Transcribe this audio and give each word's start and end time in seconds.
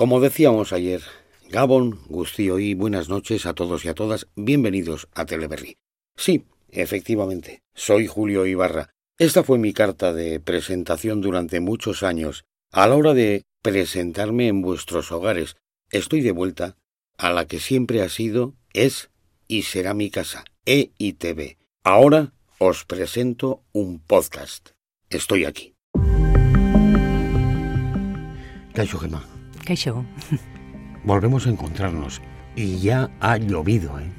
Como 0.00 0.18
decíamos 0.18 0.72
ayer, 0.72 1.02
Gabón, 1.50 2.00
Gustío 2.08 2.58
y 2.58 2.72
buenas 2.72 3.10
noches 3.10 3.44
a 3.44 3.52
todos 3.52 3.84
y 3.84 3.88
a 3.88 3.94
todas, 3.94 4.28
bienvenidos 4.34 5.08
a 5.12 5.26
Teleberry. 5.26 5.76
Sí, 6.16 6.46
efectivamente, 6.70 7.60
soy 7.74 8.06
Julio 8.06 8.46
Ibarra. 8.46 8.88
Esta 9.18 9.44
fue 9.44 9.58
mi 9.58 9.74
carta 9.74 10.14
de 10.14 10.40
presentación 10.40 11.20
durante 11.20 11.60
muchos 11.60 12.02
años. 12.02 12.44
A 12.72 12.86
la 12.88 12.96
hora 12.96 13.12
de 13.12 13.42
presentarme 13.60 14.48
en 14.48 14.62
vuestros 14.62 15.12
hogares, 15.12 15.56
estoy 15.90 16.22
de 16.22 16.32
vuelta 16.32 16.78
a 17.18 17.30
la 17.30 17.46
que 17.46 17.60
siempre 17.60 18.00
ha 18.00 18.08
sido, 18.08 18.54
es 18.72 19.10
y 19.48 19.64
será 19.64 19.92
mi 19.92 20.08
casa, 20.08 20.44
EITV. 20.64 21.58
Ahora 21.84 22.32
os 22.56 22.86
presento 22.86 23.64
un 23.72 23.98
podcast. 23.98 24.70
Estoy 25.10 25.44
aquí. 25.44 25.74
Caixo 28.72 28.98
Gemma. 28.98 29.39
Caixo. 29.64 30.04
Volvemos 31.04 31.46
a 31.46 31.50
encontrarnos 31.50 32.20
y 32.56 32.78
ya 32.78 33.10
ha 33.20 33.36
llovido, 33.36 33.98
¿eh? 33.98 34.10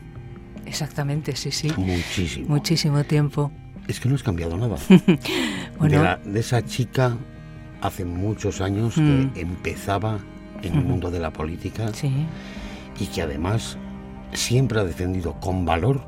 Exactamente, 0.65 1.35
sí, 1.35 1.51
sí. 1.51 1.71
Muchísimo. 1.77 2.47
Muchísimo 2.49 3.03
tiempo. 3.03 3.51
Es 3.87 3.99
que 3.99 4.07
no 4.09 4.15
has 4.15 4.23
cambiado 4.23 4.57
nada. 4.57 4.77
bueno, 5.77 5.97
de, 5.97 6.03
la- 6.03 6.17
de 6.17 6.39
esa 6.39 6.63
chica 6.65 7.17
hace 7.81 8.05
muchos 8.05 8.61
años 8.61 8.97
Mm. 8.97 9.29
que 9.33 9.41
empezaba 9.41 10.19
en 10.61 10.75
el 10.77 10.83
mundo 10.85 11.09
de 11.11 11.19
la 11.19 11.31
política 11.33 11.91
sí. 11.93 12.11
y 12.99 13.07
que 13.07 13.23
además 13.23 13.77
siempre 14.33 14.79
ha 14.79 14.83
defendido 14.83 15.33
con 15.39 15.65
valor 15.65 16.01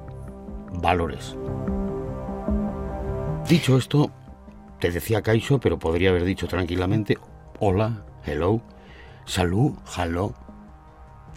valores. 0.82 1.36
Dicho 3.50 3.78
esto, 3.78 4.12
te 4.80 4.92
decía 4.92 5.22
Caixo, 5.22 5.60
pero 5.60 5.78
podría 5.80 6.10
haber 6.12 6.24
dicho 6.24 6.48
tranquilamente 6.48 7.18
hola, 7.60 8.06
hello, 8.26 8.62
salud, 9.26 9.74
hello, 9.98 10.34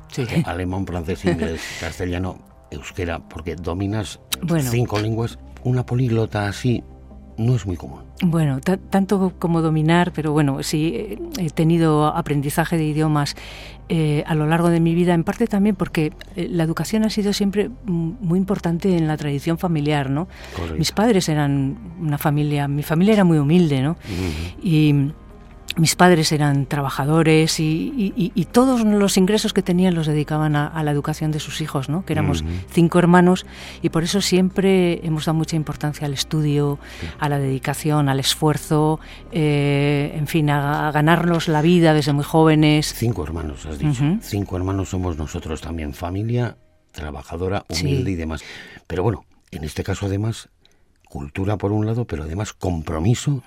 Sí. 0.09 0.25
alemán, 0.45 0.87
francés, 0.87 1.25
inglés, 1.25 1.61
castellano, 1.81 2.39
euskera, 2.71 3.19
porque 3.19 3.55
dominas 3.57 4.21
Bueno. 4.43 4.71
cinco 4.71 4.99
lenguas. 4.99 5.39
Una 5.65 5.85
políglota 5.85 6.47
así 6.49 6.83
no 7.39 7.55
es 7.57 7.67
muy 7.67 7.77
común. 7.77 8.01
Bueno, 8.23 8.61
ta- 8.61 8.79
tanto 8.79 9.35
como 9.39 9.61
dominar, 9.61 10.13
pero 10.13 10.33
bueno, 10.33 10.63
sí, 10.63 10.93
eh, 10.95 11.19
he 11.39 11.51
tenido 11.51 12.07
aprendizaje 12.07 12.79
de 12.79 12.85
idiomas 12.85 13.35
eh, 13.91 14.25
a 14.27 14.35
lo 14.35 14.47
largo 14.47 14.71
de 14.71 14.81
mi 14.81 14.95
vida, 14.95 15.13
en 15.13 15.23
parte 15.23 15.47
también 15.47 15.77
porque 15.77 16.13
eh, 16.35 16.49
la 16.51 16.63
educación 16.65 17.05
ha 17.05 17.11
sido 17.11 17.33
siempre 17.35 17.71
muy 17.85 18.39
importante 18.39 18.97
en 18.97 19.07
la 19.07 19.17
tradición 19.19 19.59
familiar, 19.59 20.09
¿no? 20.09 20.29
Correcto. 20.55 20.79
Mis 20.79 20.93
padres 20.93 21.29
eran 21.29 21.77
una 22.01 22.17
familia, 22.17 22.69
mi 22.69 22.83
familia 22.83 23.13
era 23.15 23.25
muy 23.25 23.39
humilde, 23.39 23.83
¿no? 23.83 23.93
Ujú. 23.93 24.61
y 24.63 25.13
mis 25.77 25.95
padres 25.95 26.33
eran 26.33 26.67
trabajadores 26.67 27.61
y, 27.61 27.93
y- 27.97 28.13
y- 28.17 28.33
y 28.35 28.45
todos 28.47 28.83
los 28.85 29.17
ingresos 29.19 29.53
que 29.53 29.63
tenían 29.63 29.95
los 29.95 30.07
dedicaban 30.07 30.57
a, 30.57 30.67
a 30.67 30.83
la 30.83 30.91
educación 30.91 31.33
de 31.33 31.39
sus 31.41 31.61
hijos, 31.61 31.89
¿no? 31.89 32.05
que 32.05 32.15
éramos 32.15 32.45
cinco 32.71 32.99
hermanos 32.99 33.45
y 33.83 33.91
por 33.91 34.03
eso 34.03 34.21
siempre 34.23 35.07
hemos 35.07 35.27
dado 35.27 35.37
mucha 35.37 35.55
importancia 35.57 36.07
al 36.07 36.15
estudio, 36.15 36.79
a 37.21 37.29
la 37.29 37.39
dedicación, 37.39 38.09
al 38.09 38.21
esfuerzo, 38.21 39.01
eh, 39.33 40.13
en 40.17 40.27
fin, 40.27 40.49
a, 40.51 40.89
a 40.89 40.93
ganarnos 40.93 41.47
la 41.49 41.61
vida 41.63 41.93
desde 41.93 42.13
muy 42.15 42.25
jóvenes. 42.25 42.95
Cinco 42.95 43.23
hermanos, 43.25 43.67
has 43.67 43.79
dicho. 43.79 44.03
Cinco 44.23 44.57
hermanos 44.57 44.89
somos 44.89 45.19
nosotros 45.19 45.61
también. 45.61 45.93
Familia, 45.93 46.57
trabajadora, 46.93 47.65
Sí. 47.69 47.85
humilde 47.85 48.13
y 48.13 48.15
demás. 48.15 48.43
Pero 48.87 49.03
bueno, 49.03 49.25
en 49.51 49.65
este 49.65 49.83
caso 49.85 50.07
además, 50.07 50.49
cultura 51.09 51.57
por 51.59 51.71
un 51.73 51.85
lado, 51.85 52.07
pero 52.07 52.23
además 52.23 52.53
compromiso. 52.55 53.43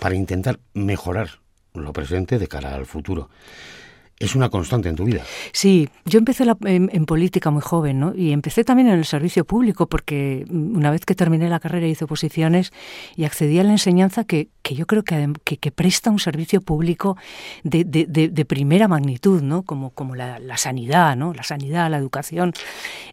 Para 0.00 0.14
intentar 0.14 0.58
mejorar 0.74 1.40
lo 1.74 1.92
presente 1.92 2.38
de 2.38 2.46
cara 2.48 2.74
al 2.74 2.86
futuro. 2.86 3.28
Es 4.20 4.36
una 4.36 4.48
constante 4.48 4.88
en 4.88 4.94
tu 4.94 5.04
vida. 5.04 5.22
Sí, 5.52 5.88
yo 6.04 6.20
empecé 6.20 6.44
la- 6.44 6.56
en, 6.64 6.88
en 6.92 7.04
política 7.04 7.50
muy 7.50 7.60
joven, 7.62 7.98
¿no? 7.98 8.14
Y 8.14 8.30
empecé 8.32 8.62
también 8.62 8.86
en 8.88 8.94
el 8.94 9.04
servicio 9.04 9.44
público, 9.44 9.88
porque 9.88 10.46
mm, 10.48 10.76
una 10.76 10.92
vez 10.92 11.04
que 11.04 11.16
terminé 11.16 11.48
la 11.48 11.58
carrera 11.58 11.88
hice 11.88 12.04
oposiciones 12.04 12.72
y 13.16 13.24
accedí 13.24 13.58
a 13.58 13.64
la 13.64 13.72
enseñanza 13.72 14.22
que, 14.22 14.50
que 14.62 14.76
yo 14.76 14.86
creo 14.86 15.02
que, 15.02 15.32
que, 15.44 15.72
presta 15.72 16.10
un 16.12 16.20
servicio 16.20 16.60
público 16.60 17.16
de, 17.64 17.82
de- 17.82 18.06
de- 18.06 18.28
de 18.28 18.44
primera 18.44 18.86
magnitud, 18.86 19.42
¿no? 19.42 19.64
Como, 19.64 19.90
como 19.90 20.14
la, 20.14 20.38
la 20.38 20.58
sanidad, 20.58 21.16
¿no? 21.16 21.34
La 21.34 21.42
sanidad, 21.42 21.90
la 21.90 21.98
educación. 21.98 22.52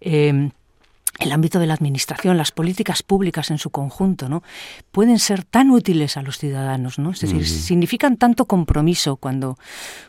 eh, 0.01 0.51
el 1.19 1.31
ámbito 1.31 1.59
de 1.59 1.67
la 1.67 1.73
administración, 1.73 2.37
las 2.37 2.51
políticas 2.51 3.03
públicas 3.03 3.51
en 3.51 3.57
su 3.57 3.69
conjunto, 3.69 4.29
¿no? 4.29 4.43
Pueden 4.91 5.19
ser 5.19 5.43
tan 5.43 5.69
útiles 5.69 6.17
a 6.17 6.21
los 6.21 6.37
ciudadanos, 6.37 6.99
¿no? 6.99 7.11
Es 7.11 7.19
decir, 7.19 7.45
significan 7.47 8.17
tanto 8.17 8.45
compromiso 8.45 9.17
cuando, 9.17 9.57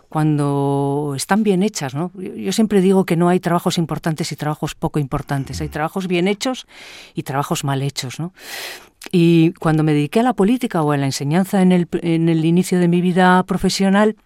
cuando 0.08 1.14
están 1.16 1.42
bien 1.42 1.62
hechas, 1.62 1.94
¿no? 1.94 2.12
Yo, 2.14 2.34
yo 2.34 2.52
siempre 2.52 2.80
digo 2.80 3.04
que 3.04 3.16
no 3.16 3.28
hay 3.28 3.40
trabajos 3.40 3.78
importantes 3.78 4.32
y 4.32 4.36
trabajos 4.36 4.74
poco 4.74 4.98
importantes, 4.98 5.60
hay 5.60 5.68
trabajos 5.68 6.06
bien 6.06 6.28
hechos 6.28 6.66
y 7.14 7.24
trabajos 7.24 7.64
mal 7.64 7.82
hechos, 7.82 8.20
¿no? 8.20 8.32
Y 9.10 9.52
cuando 9.54 9.82
me 9.82 9.92
dediqué 9.92 10.20
a 10.20 10.22
la 10.22 10.34
política 10.34 10.82
o 10.82 10.92
a 10.92 10.96
la 10.96 11.06
enseñanza 11.06 11.60
en 11.60 11.72
el, 11.72 11.88
en 12.02 12.28
el 12.28 12.44
inicio 12.44 12.78
de 12.78 12.88
mi 12.88 13.00
vida 13.00 13.42
profesional, 13.42 14.16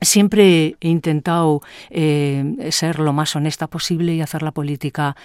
Siempre 0.00 0.76
he 0.80 0.88
intentado 0.88 1.60
eh, 1.90 2.68
ser 2.70 2.98
lo 2.98 3.12
más 3.12 3.36
honesta 3.36 3.66
posible 3.66 4.14
y 4.14 4.20
hacer 4.20 4.42
la 4.42 4.52
política 4.52 5.16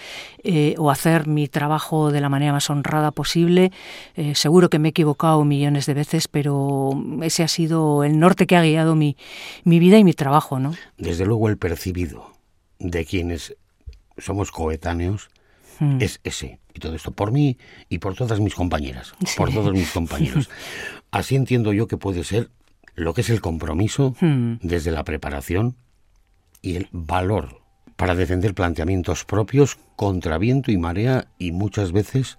eh, 0.44 0.76
o 0.78 0.92
hacer 0.92 1.28
mi 1.28 1.48
trabajo 1.48 2.12
de 2.12 2.22
la 2.22 2.30
manera 2.30 2.52
más 2.52 2.70
honrada 2.70 3.12
posible. 3.12 3.72
Eh, 4.16 4.36
seguro 4.36 4.70
que 4.70 4.80
me 4.80 4.90
he 4.90 4.92
equivocado 4.92 5.44
millones 5.46 5.86
de 5.86 5.94
veces, 5.94 6.28
pero 6.28 6.92
ese 7.22 7.44
ha 7.44 7.48
sido 7.48 8.04
el 8.04 8.20
norte 8.20 8.48
que 8.48 8.58
ha 8.58 8.64
guiado 8.64 8.96
mi, 8.96 9.18
mi 9.64 9.80
vida 9.80 9.98
y 9.98 10.04
mi 10.04 10.14
trabajo, 10.14 10.60
¿no? 10.60 10.74
Desde 10.98 11.26
luego 11.26 11.50
el 11.50 11.58
percibido 11.58 12.32
de 12.80 13.06
quienes 13.06 13.56
somos 14.18 14.52
coetáneos 14.52 15.30
Mm. 15.80 16.02
es 16.02 16.20
ese. 16.24 16.60
Y 16.74 16.80
todo 16.80 16.96
esto 16.96 17.12
por 17.12 17.32
mí 17.32 17.58
y 17.90 18.00
por 18.00 18.16
todas 18.16 18.40
mis 18.40 18.56
compañeras, 18.56 19.14
por 19.38 19.52
todos 19.54 19.74
mis 19.74 19.92
compañeros. 19.92 20.50
Así 21.12 21.36
entiendo 21.36 21.74
yo 21.74 21.88
que 21.88 21.98
puede 21.98 22.24
ser 22.24 22.50
lo 22.96 23.14
que 23.14 23.22
es 23.22 23.30
el 23.30 23.42
compromiso 23.42 24.16
Mm. 24.22 24.56
desde 24.62 24.92
la 24.92 25.04
preparación 25.04 25.76
y 26.62 26.76
el 26.76 26.88
valor 26.92 27.62
para 27.96 28.16
defender 28.16 28.54
planteamientos 28.54 29.24
propios 29.26 29.78
contra 29.96 30.38
viento 30.38 30.72
y 30.72 30.78
marea 30.78 31.28
y 31.38 31.52
muchas 31.52 31.92
veces 31.92 32.38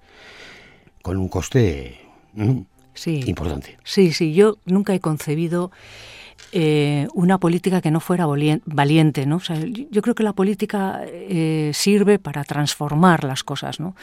con 1.03 1.17
un 1.17 1.29
coste 1.29 1.99
mm, 2.35 2.61
Sí. 2.95 3.23
importante. 3.27 3.77
Sí, 3.85 4.13
sí, 4.13 4.33
yo 4.35 4.57
nunca 4.65 4.95
he 4.95 5.01
concebido 5.01 5.71
eh, 6.53 7.09
una 7.15 7.39
política 7.39 7.81
que 7.81 7.91
no 7.91 8.01
fuera 8.01 8.27
valiente, 8.27 9.27
¿no? 9.27 9.37
O 9.37 9.41
sea, 9.41 9.57
yo 9.65 10.01
creo 10.03 10.15
que 10.15 10.23
la 10.23 10.33
política 10.33 11.01
eh, 11.07 11.71
sirve 11.75 12.19
para 12.19 12.45
transformar 12.45 13.25
las 13.25 13.43
cosas, 13.45 13.81
¿no? 13.81 13.95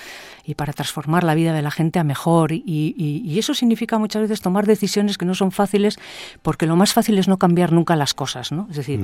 Y 0.45 0.55
para 0.55 0.73
transformar 0.73 1.23
la 1.23 1.35
vida 1.35 1.53
de 1.53 1.61
la 1.61 1.71
gente 1.71 1.99
a 1.99 2.03
mejor. 2.03 2.51
Y, 2.51 2.61
y- 2.65 3.21
y 3.25 3.39
eso 3.39 3.53
significa 3.53 3.97
muchas 3.97 4.23
veces 4.23 4.41
tomar 4.41 4.65
decisiones 4.67 5.17
que 5.17 5.25
no 5.25 5.35
son 5.35 5.51
fáciles, 5.51 5.97
porque 6.41 6.65
lo 6.67 6.75
más 6.75 6.93
fácil 6.93 7.17
es 7.17 7.27
no 7.27 7.37
cambiar 7.37 7.71
nunca 7.71 7.95
las 7.95 8.13
cosas, 8.13 8.51
¿no? 8.51 8.67
Es 8.69 8.75
decir, 8.77 8.99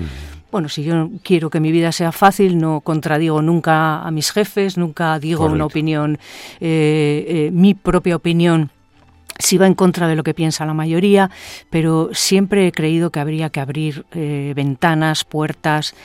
bueno, 0.51 0.67
si 0.69 0.83
yo 0.83 1.09
quiero 1.23 1.49
que 1.49 1.59
mi 1.59 1.71
vida 1.71 1.91
sea 1.91 2.11
fácil, 2.11 2.57
no 2.57 2.81
contradigo 2.81 3.41
nunca 3.41 4.01
a 4.01 4.11
mis 4.11 4.31
jefes, 4.31 4.77
nunca 4.77 5.17
digo 5.19 5.45
una 5.55 5.65
opinión, 5.65 6.19
eh, 6.59 7.25
eh, 7.27 7.51
mi 7.51 7.73
propia 7.73 8.15
opinión 8.17 8.69
si 9.39 9.57
va 9.57 9.65
en 9.67 9.73
contra 9.73 10.07
de 10.07 10.15
lo 10.15 10.23
que 10.23 10.33
piensa 10.33 10.65
la 10.65 10.73
mayoría, 10.73 11.31
pero 11.69 12.09
siempre 12.13 12.67
he 12.67 12.71
creído 12.73 13.09
que 13.09 13.19
habría 13.21 13.49
que 13.49 13.61
abrir 13.61 14.05
eh, 14.11 14.51
ventanas, 14.55 15.23
puertas. 15.23 15.95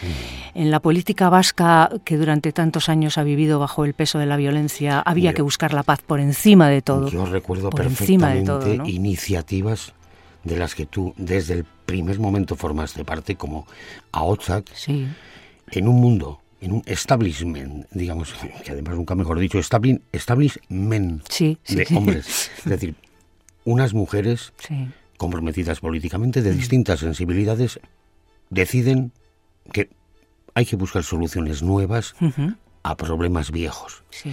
En 0.55 0.71
la 0.71 0.79
política 0.81 1.29
vasca, 1.29 1.91
que 2.05 2.17
durante 2.17 2.53
tantos 2.53 2.89
años 2.89 3.19
ha 3.19 3.25
vivido 3.25 3.59
bajo 3.59 3.85
el 3.85 3.93
peso 3.93 4.19
de 4.21 4.27
la 4.27 4.37
violencia, 4.37 5.01
había 5.01 5.33
que 5.35 5.43
buscar 5.43 5.75
la 5.75 5.83
paz 5.83 6.01
por 6.01 6.21
encima 6.21 6.69
de 6.69 6.81
todo. 6.81 7.09
Yo 7.11 7.27
recuerdo 7.27 7.71
por 7.71 7.83
encima 7.83 8.29
de 8.29 8.35
perfectamente 8.43 8.67
todo, 8.77 8.85
¿no? 8.85 8.89
iniciativas 8.89 9.93
de 10.45 10.57
las 10.57 10.75
que 10.77 10.87
tú 10.87 11.13
desde 11.17 11.55
el 11.55 11.65
primer 11.65 12.21
momento 12.21 12.55
formaste 12.55 13.05
parte, 13.05 13.35
como 13.35 13.67
AOTSAC, 14.13 14.71
Sí, 14.75 15.09
en 15.73 15.89
un 15.89 15.97
mundo, 16.01 16.41
en 16.61 16.71
un 16.73 16.83
establishment, 16.87 17.87
digamos, 17.91 18.33
que 18.65 18.71
además 18.71 18.95
nunca 18.95 19.15
mejor 19.17 19.39
dicho, 19.41 19.59
establi- 19.59 20.01
establishment 20.13 21.23
sí, 21.29 21.59
sí. 21.65 21.75
de 21.77 21.87
hombres. 21.97 22.51
Es 22.59 22.65
decir, 22.65 22.95
unas 23.65 23.95
mujeres 23.95 24.53
Sí, 24.59 24.89
comprometidas 25.17 25.81
políticamente 25.81 26.43
de 26.43 26.53
distintas 26.53 27.01
sensibilidades 27.01 27.81
deciden 28.51 29.13
que 29.73 29.91
hay 30.55 30.67
que 30.67 30.77
buscar 30.77 31.03
soluciones 31.03 31.63
nuevas 31.63 32.15
a 32.83 32.97
problemas 32.97 33.51
viejos. 33.51 34.03
sí. 34.11 34.33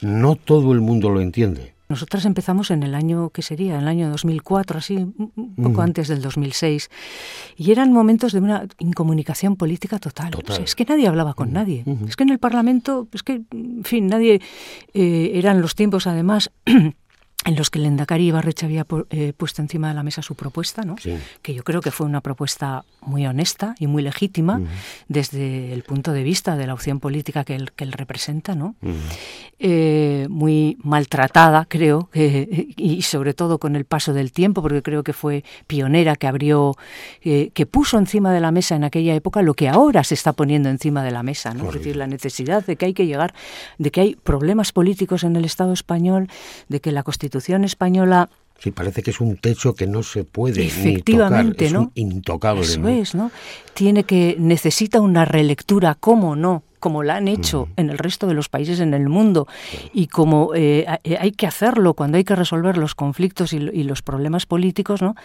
No 0.00 0.36
todo 0.36 0.72
el 0.72 0.80
mundo 0.80 1.10
lo 1.10 1.20
entiende. 1.20 1.74
Nosotras 1.88 2.24
empezamos 2.24 2.70
en 2.70 2.84
el 2.84 2.94
año, 2.94 3.30
¿qué 3.30 3.42
sería? 3.42 3.74
En 3.74 3.80
el 3.80 3.88
año 3.88 4.10
2004, 4.10 4.78
así, 4.78 4.96
un 4.96 5.32
un 5.34 5.54
poco 5.56 5.82
antes 5.82 6.06
del 6.06 6.22
2006. 6.22 6.88
Y 7.56 7.72
eran 7.72 7.92
momentos 7.92 8.32
de 8.32 8.38
una 8.38 8.68
incomunicación 8.78 9.56
política 9.56 9.98
total. 9.98 10.30
Total. 10.30 10.52
O 10.52 10.54
sea, 10.56 10.64
es 10.64 10.76
que 10.76 10.84
nadie 10.84 11.08
hablaba 11.08 11.34
con 11.34 11.52
nadie. 11.52 11.82
Es 12.06 12.14
que 12.14 12.22
en 12.22 12.30
el 12.30 12.38
Parlamento, 12.38 13.08
es 13.12 13.24
que, 13.24 13.40
en 13.50 13.82
fin, 13.84 14.06
nadie... 14.06 14.40
eh, 14.94 15.32
eran 15.34 15.60
los 15.60 15.74
tiempos, 15.74 16.06
además... 16.06 16.52
en 17.44 17.54
los 17.54 17.70
que 17.70 17.78
el 17.78 17.86
Endacari 17.86 18.26
Ibarreche 18.26 18.66
había 18.66 18.84
eh, 19.10 19.32
puesto 19.36 19.62
encima 19.62 19.88
de 19.88 19.94
la 19.94 20.02
mesa 20.02 20.22
su 20.22 20.34
propuesta, 20.34 20.82
¿no? 20.82 20.96
que 20.96 21.54
yo 21.54 21.62
creo 21.62 21.80
que 21.80 21.90
fue 21.90 22.04
una 22.04 22.20
propuesta 22.20 22.84
muy 23.00 23.26
honesta 23.26 23.74
y 23.78 23.86
muy 23.86 24.02
legítima 24.02 24.60
desde 25.06 25.72
el 25.72 25.82
punto 25.82 26.12
de 26.12 26.24
vista 26.24 26.56
de 26.56 26.66
la 26.66 26.74
opción 26.74 26.98
política 26.98 27.44
que 27.44 27.54
él, 27.54 27.72
que 27.72 27.84
él 27.84 27.92
representa, 27.92 28.54
¿no? 28.54 28.74
Eh, 29.60 30.26
muy 30.28 30.76
maltratada, 30.82 31.64
creo, 31.66 32.10
y 32.12 33.02
sobre 33.02 33.34
todo 33.34 33.58
con 33.58 33.76
el 33.76 33.84
paso 33.84 34.12
del 34.12 34.32
tiempo, 34.32 34.60
porque 34.60 34.82
creo 34.82 35.02
que 35.02 35.12
fue 35.12 35.44
pionera, 35.66 36.16
que 36.16 36.26
abrió, 36.26 36.76
eh, 37.22 37.50
que 37.54 37.66
puso 37.66 37.98
encima 37.98 38.32
de 38.32 38.40
la 38.40 38.50
mesa 38.50 38.74
en 38.74 38.84
aquella 38.84 39.14
época 39.14 39.42
lo 39.42 39.54
que 39.54 39.68
ahora 39.68 40.04
se 40.04 40.14
está 40.14 40.32
poniendo 40.32 40.68
encima 40.68 41.02
de 41.02 41.12
la 41.12 41.22
mesa, 41.22 41.54
¿no? 41.54 41.68
es 41.68 41.74
decir, 41.74 41.96
la 41.96 42.06
necesidad 42.06 42.66
de 42.66 42.76
que 42.76 42.86
hay 42.86 42.94
que 42.94 43.06
llegar, 43.06 43.32
de 43.78 43.90
que 43.90 44.00
hay 44.00 44.16
problemas 44.16 44.72
políticos 44.72 45.24
en 45.24 45.36
el 45.36 45.44
Estado 45.44 45.72
español, 45.72 46.28
de 46.68 46.80
que 46.80 46.92
la 46.92 47.04
Constitución 47.04 47.27
española 47.64 48.28
Sí, 48.60 48.72
parece 48.72 49.04
que 49.04 49.10
es 49.10 49.20
un 49.20 49.36
techo 49.36 49.74
que 49.74 49.86
no 49.86 50.02
se 50.02 50.24
puede 50.24 50.66
Efectivamente, 50.66 51.46
ni 51.46 51.54
tocar, 51.54 51.66
es 51.66 51.72
¿no? 51.72 51.92
intocable. 51.94 52.62
Eso 52.62 52.88
es, 52.88 53.14
¿no? 53.14 53.30
Tiene 53.72 54.02
que 54.02 54.34
necesita 54.36 55.00
una 55.00 55.24
relectura, 55.24 55.94
¿cómo 55.94 56.34
no? 56.34 56.64
como 56.80 57.02
la 57.02 57.16
han 57.16 57.28
hecho 57.28 57.68
en 57.76 57.90
el 57.90 57.98
resto 57.98 58.26
de 58.26 58.34
los 58.34 58.48
países 58.48 58.80
en 58.80 58.94
el 58.94 59.08
mundo 59.08 59.46
y 59.92 60.06
como 60.06 60.54
eh, 60.54 60.86
eh, 61.04 61.16
hay 61.18 61.32
que 61.32 61.46
hacerlo 61.46 61.94
cuando 61.94 62.18
hay 62.18 62.24
que 62.24 62.36
resolver 62.36 62.76
los 62.76 62.94
conflictos 62.94 63.52
y, 63.52 63.58
los 63.58 64.02
problemas 64.02 64.46
políticos, 64.46 65.02
¿no? 65.02 65.16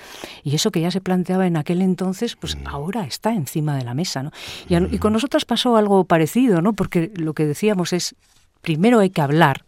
Y 0.43 0.55
eso 0.55 0.71
que 0.71 0.81
ya 0.81 0.89
se 0.89 1.01
planteaba 1.01 1.45
en 1.45 1.57
aquel 1.57 1.81
entonces, 1.81 2.35
pues 2.35 2.57
ahora 2.65 3.05
está 3.05 3.33
encima 3.33 3.75
de 3.75 3.83
la 3.83 3.93
mesa, 3.93 4.23
¿no? 4.23 4.31
Y, 4.69 4.75
y 4.95 4.97
con 4.97 5.13
nosotros 5.13 5.45
pasó 5.45 5.75
algo 5.75 6.05
parecido, 6.05 6.61
¿no? 6.61 6.73
Porque 6.73 7.11
lo 7.15 7.33
que 7.33 7.45
decíamos 7.45 7.93
es, 7.93 8.15
primero 8.61 8.99
hay 8.99 9.09
que 9.09 9.21
hablar, 9.21 9.63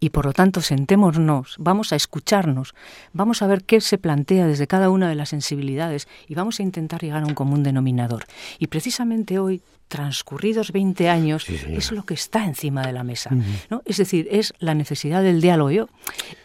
y 0.00 0.10
por 0.10 0.26
lo 0.26 0.32
tanto 0.32 0.60
sentémonos, 0.60 1.56
vamos 1.58 1.92
a 1.92 1.96
escucharnos, 1.96 2.74
vamos 3.12 3.42
a 3.42 3.46
ver 3.46 3.64
qué 3.64 3.80
se 3.80 3.98
plantea 3.98 4.46
desde 4.46 4.66
cada 4.66 4.90
una 4.90 5.08
de 5.08 5.14
las 5.14 5.30
sensibilidades 5.30 6.08
y 6.26 6.34
vamos 6.34 6.60
a 6.60 6.62
intentar 6.62 7.00
llegar 7.00 7.22
a 7.22 7.26
un 7.26 7.34
común 7.34 7.62
denominador. 7.62 8.26
Y 8.58 8.68
precisamente 8.68 9.38
hoy, 9.38 9.62
transcurridos 9.88 10.72
20 10.72 11.08
años, 11.08 11.48
es 11.48 11.92
lo 11.92 12.04
que 12.04 12.14
está 12.14 12.44
encima 12.44 12.86
de 12.86 12.92
la 12.92 13.04
mesa. 13.04 13.30
¿no? 13.70 13.82
Es 13.84 13.96
decir, 13.96 14.28
es 14.30 14.54
la 14.58 14.74
necesidad 14.74 15.22
del 15.22 15.40
diálogo. 15.40 15.88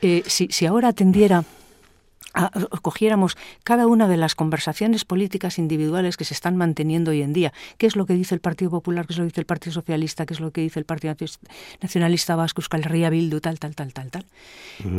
Eh, 0.02 0.24
si, 0.26 0.48
si 0.50 0.66
ahora 0.66 0.90
atendiera 0.90 1.44
cogiéramos 2.82 3.38
cada 3.64 3.88
una 3.88 4.08
de 4.08 4.18
las 4.18 4.36
conversaciones 4.36 5.06
políticas 5.06 5.60
individuales 5.60 6.18
que 6.18 6.26
se 6.26 6.34
están 6.34 6.58
manteniendo 6.58 7.12
hoy 7.12 7.22
en 7.22 7.34
día, 7.34 7.54
qué 7.78 7.88
es 7.88 7.96
lo 7.96 8.06
que 8.06 8.14
dice 8.14 8.34
el 8.36 8.42
Partido 8.42 8.72
Popular, 8.72 9.06
qué 9.06 9.14
es 9.14 9.20
lo 9.20 9.24
que 9.24 9.30
dice 9.30 9.42
el 9.42 9.46
Partido 9.46 9.74
Socialista, 9.74 10.26
qué 10.26 10.34
es 10.34 10.40
lo 10.40 10.52
que 10.52 10.62
dice 10.62 10.80
el 10.80 10.86
Partido 10.86 11.16
Nacionalista 11.82 12.36
Vasco, 12.36 12.62
Euskal 12.62 12.82
Herria 12.82 13.10
Bildu, 13.10 13.40
tal, 13.40 13.60
tal, 13.60 13.76
tal, 13.76 13.94
tal, 13.94 14.12
tal. 14.12 14.26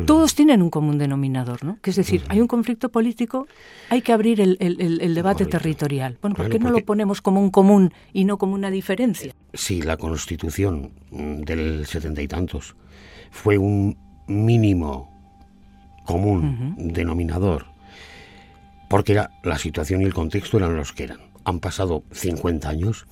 Todos 0.05 0.35
tienen 0.35 0.61
un 0.61 0.69
común 0.69 0.97
denominador, 0.97 1.63
¿no? 1.63 1.77
Que 1.81 1.89
es 1.89 1.95
decir, 1.95 2.23
hay 2.29 2.41
un 2.41 2.47
conflicto 2.47 2.89
político, 2.89 3.47
hay 3.89 4.01
que 4.01 4.13
abrir 4.13 4.39
el, 4.41 5.13
debate 5.15 5.45
territorial. 5.45 6.17
Bueno, 6.21 6.35
¿por 6.35 6.49
qué 6.49 6.59
no 6.59 6.69
lo 6.71 6.83
ponemos 6.85 7.21
como 7.21 7.41
un 7.41 7.51
común 7.51 7.93
y 8.13 8.25
no 8.25 8.37
como 8.37 8.53
una 8.53 8.71
diferencia? 8.71 9.33
Sí, 9.53 9.81
la 9.81 9.97
Constitución 9.97 10.91
del 11.11 11.85
setenta 11.85 12.21
y 12.21 12.27
tantos 12.27 12.75
fue 13.31 13.57
un 13.57 13.97
mínimo 14.27 15.14
común 16.05 16.75
denominador, 16.77 17.65
porque 18.89 19.13
era, 19.13 19.31
la 19.43 19.57
situación 19.57 20.01
y 20.01 20.05
el 20.05 20.13
contexto 20.13 20.57
eran 20.57 20.75
los 20.75 20.93
que 20.93 21.03
eran. 21.03 21.19
Han 21.43 21.59
pasado 21.59 22.03
50 22.11 22.69
años, 22.69 23.05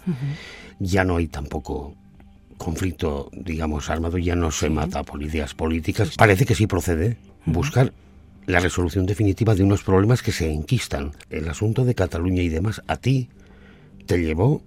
ya 0.80 1.04
no 1.04 1.18
hay 1.18 1.28
tampoco 1.28 1.96
conflicto, 2.58 3.30
digamos, 3.34 3.90
armado, 3.90 4.18
ya 4.18 4.36
no 4.36 4.52
se 4.52 4.70
mata 4.70 5.04
policías 5.04 5.54
políticas. 5.54 6.16
Parece 6.16 6.46
que 6.46 6.56
sí 6.56 6.68
procede 6.68 7.18
buscar 7.46 7.94
la 8.46 8.60
resolución 8.60 9.06
definitiva 9.06 9.56
de 9.56 9.64
unos 9.64 9.84
problemas 9.84 10.22
que 10.22 10.32
se 10.32 10.52
enquistan. 10.52 11.12
El 11.30 11.50
asunto 11.50 11.86
de 11.86 11.96
Cataluña 11.96 12.42
y 12.42 12.50
demás, 12.50 12.82
a 12.88 12.98
ti 12.98 13.30
te 14.06 14.18
llevó 14.18 14.62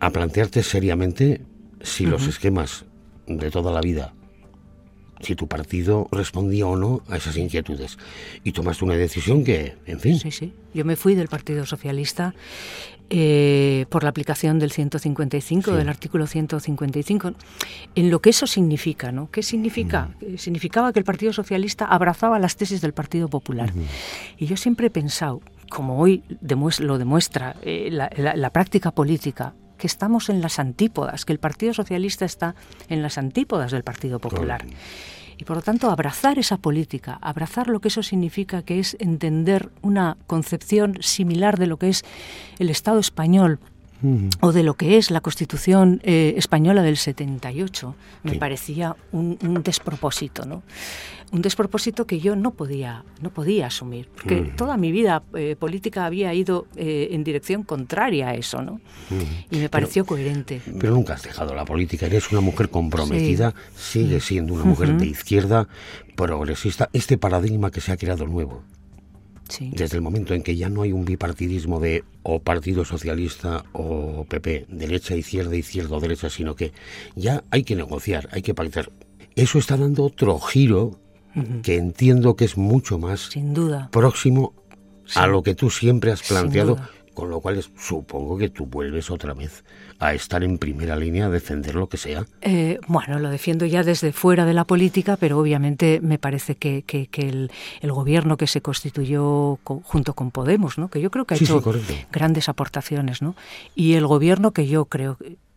a 0.00 0.10
plantearte 0.10 0.62
seriamente 0.62 1.42
si 1.82 2.06
los 2.06 2.26
esquemas 2.26 2.84
de 3.26 3.50
toda 3.50 3.72
la 3.72 3.80
vida 3.80 4.14
si 5.24 5.34
tu 5.34 5.46
partido 5.48 6.08
respondía 6.12 6.66
o 6.66 6.76
no 6.76 7.02
a 7.08 7.16
esas 7.16 7.36
inquietudes. 7.36 7.98
Y 8.44 8.52
tomaste 8.52 8.84
una 8.84 8.94
decisión 8.94 9.44
que, 9.44 9.76
en 9.86 10.00
fin. 10.00 10.18
Sí, 10.18 10.30
sí. 10.30 10.52
Yo 10.72 10.84
me 10.84 10.96
fui 10.96 11.14
del 11.14 11.28
Partido 11.28 11.66
Socialista 11.66 12.34
eh, 13.10 13.86
por 13.90 14.02
la 14.02 14.10
aplicación 14.10 14.58
del 14.58 14.72
155, 14.72 15.72
del 15.72 15.88
artículo 15.88 16.26
155, 16.26 17.32
en 17.94 18.10
lo 18.10 18.20
que 18.20 18.30
eso 18.30 18.46
significa, 18.46 19.12
¿no? 19.12 19.30
¿Qué 19.30 19.42
significa? 19.42 20.10
Mm. 20.20 20.36
Significaba 20.36 20.92
que 20.92 20.98
el 20.98 21.04
Partido 21.04 21.32
Socialista 21.32 21.84
abrazaba 21.84 22.38
las 22.38 22.56
tesis 22.56 22.80
del 22.80 22.92
Partido 22.92 23.28
Popular. 23.28 23.72
Y 24.38 24.46
yo 24.46 24.56
siempre 24.56 24.88
he 24.88 24.90
pensado, 24.90 25.42
como 25.70 25.98
hoy 26.00 26.22
lo 26.80 26.98
demuestra 26.98 27.56
eh, 27.62 27.90
la 27.90 28.50
práctica 28.50 28.90
política, 28.90 29.54
que 29.78 29.86
estamos 29.86 30.28
en 30.28 30.40
las 30.40 30.58
antípodas, 30.58 31.24
que 31.24 31.32
el 31.32 31.38
Partido 31.38 31.74
Socialista 31.74 32.24
está 32.24 32.54
en 32.88 33.02
las 33.02 33.18
antípodas 33.18 33.70
del 33.72 33.82
Partido 33.82 34.18
Popular. 34.18 34.64
Y 35.36 35.44
por 35.44 35.56
lo 35.56 35.62
tanto, 35.62 35.90
abrazar 35.90 36.38
esa 36.38 36.58
política, 36.58 37.18
abrazar 37.20 37.68
lo 37.68 37.80
que 37.80 37.88
eso 37.88 38.02
significa, 38.02 38.62
que 38.62 38.78
es 38.78 38.96
entender 39.00 39.70
una 39.82 40.16
concepción 40.26 40.98
similar 41.00 41.58
de 41.58 41.66
lo 41.66 41.78
que 41.78 41.88
es 41.88 42.04
el 42.58 42.70
Estado 42.70 42.98
español 42.98 43.58
o 44.40 44.52
de 44.52 44.62
lo 44.62 44.74
que 44.74 44.98
es 44.98 45.10
la 45.10 45.20
Constitución 45.20 46.00
eh, 46.04 46.34
española 46.36 46.82
del 46.82 46.96
78, 46.96 47.94
me 48.22 48.34
parecía 48.34 48.96
un, 49.12 49.38
despropósito, 49.62 50.44
¿no? 50.44 50.62
Un 51.32 51.42
despropósito 51.42 52.06
que 52.06 52.20
yo 52.20 52.36
no 52.36 52.52
podía, 52.52 53.02
no 53.20 53.30
podía 53.30 53.66
asumir, 53.66 54.08
porque 54.14 54.52
toda 54.56 54.76
mi 54.76 54.92
vida 54.92 55.22
eh, 55.34 55.56
política 55.58 56.04
había 56.04 56.32
ido 56.34 56.66
eh, 56.76 57.08
en 57.12 57.24
dirección 57.24 57.62
contraria 57.62 58.28
a 58.28 58.34
eso, 58.34 58.62
¿no? 58.62 58.80
Y 59.50 59.56
me 59.56 59.68
pareció 59.68 60.04
coherente. 60.04 60.60
Pero 60.78 60.92
nunca 60.92 61.14
has 61.14 61.22
dejado 61.22 61.54
la 61.54 61.64
política, 61.64 62.06
eres 62.06 62.30
una 62.30 62.40
mujer 62.40 62.68
comprometida, 62.68 63.54
sigue 63.74 64.20
siendo 64.20 64.54
una 64.54 64.64
mujer 64.64 64.96
de 64.96 65.06
izquierda, 65.06 65.66
progresista, 66.14 66.90
este 66.92 67.18
paradigma 67.18 67.70
que 67.70 67.80
se 67.80 67.90
ha 67.90 67.96
creado 67.96 68.26
nuevo. 68.26 68.62
Desde 69.72 69.96
el 69.96 70.02
momento 70.02 70.34
en 70.34 70.42
que 70.42 70.56
ya 70.56 70.68
no 70.68 70.82
hay 70.82 70.92
un 70.92 71.04
bipartidismo 71.04 71.80
de 71.80 72.04
o 72.22 72.40
Partido 72.40 72.84
Socialista 72.84 73.64
o 73.72 74.24
PP, 74.24 74.66
derecha, 74.68 75.14
izquierda, 75.14 75.54
izquierda 75.54 75.96
o 75.96 76.00
derecha, 76.00 76.30
sino 76.30 76.56
que 76.56 76.72
ya 77.14 77.44
hay 77.50 77.62
que 77.64 77.76
negociar, 77.76 78.28
hay 78.32 78.42
que 78.42 78.54
pactar. 78.54 78.90
Eso 79.36 79.58
está 79.58 79.76
dando 79.76 80.04
otro 80.04 80.38
giro 80.38 80.98
que 81.62 81.76
entiendo 81.76 82.36
que 82.36 82.44
es 82.44 82.56
mucho 82.56 82.98
más 82.98 83.22
Sin 83.32 83.54
duda. 83.54 83.88
próximo 83.90 84.54
a 85.16 85.26
lo 85.26 85.42
que 85.42 85.54
tú 85.54 85.68
siempre 85.68 86.12
has 86.12 86.22
planteado 86.22 86.78
con 87.12 87.30
lo 87.30 87.40
cual 87.40 87.64
supongo 87.78 88.36
que 88.36 88.50
tú 88.50 88.66
vuelves 88.66 89.10
otra 89.10 89.34
vez 89.34 89.64
a 90.04 90.14
estar 90.14 90.44
en 90.44 90.58
primera 90.58 90.96
línea 90.96 91.26
a 91.26 91.30
defender 91.30 91.74
lo 91.74 91.88
que 91.88 91.96
sea. 91.96 92.26
Eh, 92.42 92.78
bueno, 92.86 93.18
lo 93.18 93.30
defiendo 93.30 93.66
ya 93.66 93.82
desde 93.82 94.12
fuera 94.12 94.44
de 94.44 94.54
la 94.54 94.64
política, 94.64 95.16
pero 95.16 95.38
obviamente 95.38 96.00
me 96.02 96.18
parece 96.18 96.56
que, 96.56 96.82
que, 96.82 97.08
el, 97.16 97.50
el, 97.80 97.92
gobierno 97.92 98.36
que 98.36 98.46
se 98.46 98.60
constituyó 98.60 99.58
junto 99.64 100.14
con 100.14 100.30
Podemos, 100.30 100.78
¿no? 100.78 100.88
que 100.88 101.00
yo 101.00 101.10
creo 101.10 101.24
que 101.24 101.34
ha 101.34 101.36
hecho 101.36 101.62
grandes 102.12 102.48
aportaciones, 102.48 103.22
¿no? 103.22 103.34
y 103.74 103.94
el 103.94 104.06
gobierno 104.06 104.52
que 104.52 104.66
yo 104.66 104.86
creo 104.86 105.16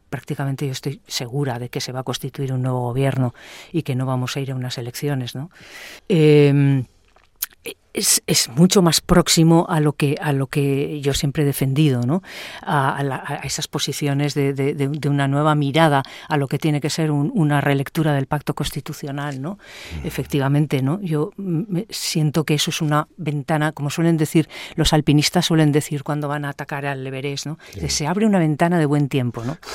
prácticamente 0.10 0.66
yo 0.66 0.72
estoy 0.72 1.02
segura 1.08 1.60
de 1.60 1.70
que 1.70 1.82
se 1.82 1.92
va 1.92 2.02
a 2.02 2.04
constituir 2.04 2.54
un 2.54 2.62
nuevo 2.62 2.82
gobierno 2.82 3.34
y 3.74 3.82
que 3.82 3.96
no 3.96 4.06
vamos 4.06 4.38
a 4.38 4.40
ir 4.40 4.52
a 4.52 4.56
unas 4.56 4.78
elecciones, 4.78 5.36
¿no? 5.36 5.50
Eh, 6.08 6.86
es, 7.94 8.22
es, 8.28 8.50
mucho 8.50 8.82
más 8.82 9.02
próximo 9.02 9.66
a 9.70 9.80
lo 9.80 9.94
que 9.94 10.16
a 10.22 10.32
lo 10.32 10.48
que 10.48 11.02
yo 11.02 11.14
siempre 11.14 11.44
he 11.44 11.46
defendido, 11.46 12.02
¿no? 12.04 12.22
A, 12.62 13.40
esas 13.44 13.68
posiciones 13.68 14.34
de, 14.34 14.54
de, 14.54 15.10
una 15.10 15.28
nueva 15.28 15.56
mirada 15.56 16.04
a 16.28 16.38
lo 16.38 16.48
que 16.48 16.60
tiene 16.60 16.82
que 16.82 16.90
ser 16.90 17.12
una 17.12 17.62
relectura 17.62 18.14
del 18.14 18.28
pacto 18.28 18.54
constitucional, 18.54 19.42
¿no? 19.42 19.58
Efectivamente, 20.04 20.82
¿no? 20.82 21.00
Yo 21.02 21.32
siento 21.90 22.44
que 22.44 22.54
eso 22.54 22.70
es 22.72 22.82
una 22.82 23.08
ventana, 23.18 23.72
como 23.72 23.90
suelen 23.90 24.18
decir 24.18 24.50
los 24.76 24.94
alpinistas 24.94 25.46
suelen 25.46 25.72
decir 25.72 26.04
cuando 26.04 26.28
van 26.28 26.46
a 26.46 26.50
atacar 26.50 26.86
al 26.86 27.06
Everest, 27.06 27.48
¿no? 27.48 27.58
Se 27.88 28.08
abre 28.08 28.26
una 28.26 28.40
ventana 28.40 28.80
de 28.80 28.86
buen 28.86 29.10
tiempo, 29.10 29.44
¿no? 29.44 29.58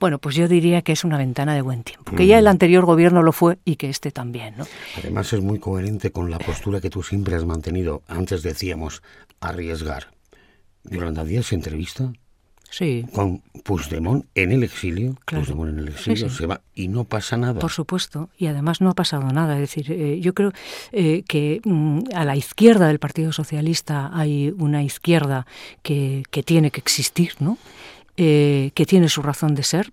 Bueno, 0.00 0.20
pues 0.20 0.36
yo 0.36 0.46
diría 0.46 0.82
que 0.82 0.92
es 0.92 1.02
una 1.02 1.18
ventana 1.18 1.56
de 1.56 1.60
buen 1.60 1.82
tiempo, 1.82 2.14
que 2.14 2.26
ya 2.28 2.38
el 2.38 2.46
anterior 2.46 2.84
gobierno 2.84 3.22
lo 3.22 3.32
fue 3.32 3.58
y 3.64 3.74
que 3.74 3.90
este 3.90 4.12
también, 4.12 4.54
¿no? 4.56 4.64
Además 4.96 5.32
es 5.32 5.40
muy 5.40 5.58
coherente 5.58 6.12
con 6.12 6.30
la 6.30 6.38
postura 6.38 6.80
que 6.80 6.88
tú 6.88 7.02
siempre 7.02 7.34
has 7.38 7.46
mantenido, 7.46 8.02
antes 8.06 8.42
decíamos, 8.42 9.02
arriesgar. 9.40 10.08
Yolanda 10.84 11.24
Díaz 11.24 11.46
se 11.46 11.54
entrevista 11.54 12.12
sí. 12.70 13.06
con 13.12 13.42
Puigdemont 13.64 14.26
en 14.34 14.52
el 14.52 14.62
exilio, 14.62 15.16
Puigdemont 15.26 15.70
en 15.70 15.78
el 15.80 15.88
exilio 15.88 16.30
se 16.30 16.46
va 16.46 16.60
y 16.74 16.88
no 16.88 17.04
pasa 17.04 17.36
nada. 17.36 17.60
Por 17.60 17.72
supuesto, 17.72 18.30
y 18.36 18.46
además 18.46 18.80
no 18.80 18.90
ha 18.90 18.94
pasado 18.94 19.30
nada. 19.32 19.54
Es 19.54 19.60
decir, 19.60 19.92
eh, 19.92 20.20
yo 20.20 20.34
creo 20.34 20.52
eh, 20.92 21.24
que 21.28 21.60
mm, 21.64 22.00
a 22.14 22.24
la 22.24 22.36
izquierda 22.36 22.88
del 22.88 22.98
Partido 22.98 23.32
Socialista 23.32 24.10
hay 24.12 24.54
una 24.58 24.82
izquierda 24.82 25.46
que, 25.82 26.22
que 26.30 26.42
tiene 26.42 26.70
que 26.70 26.80
existir, 26.80 27.32
¿no? 27.40 27.58
Eh, 28.20 28.72
que 28.74 28.84
tiene 28.84 29.08
su 29.08 29.22
razón 29.22 29.54
de 29.54 29.62
ser 29.62 29.90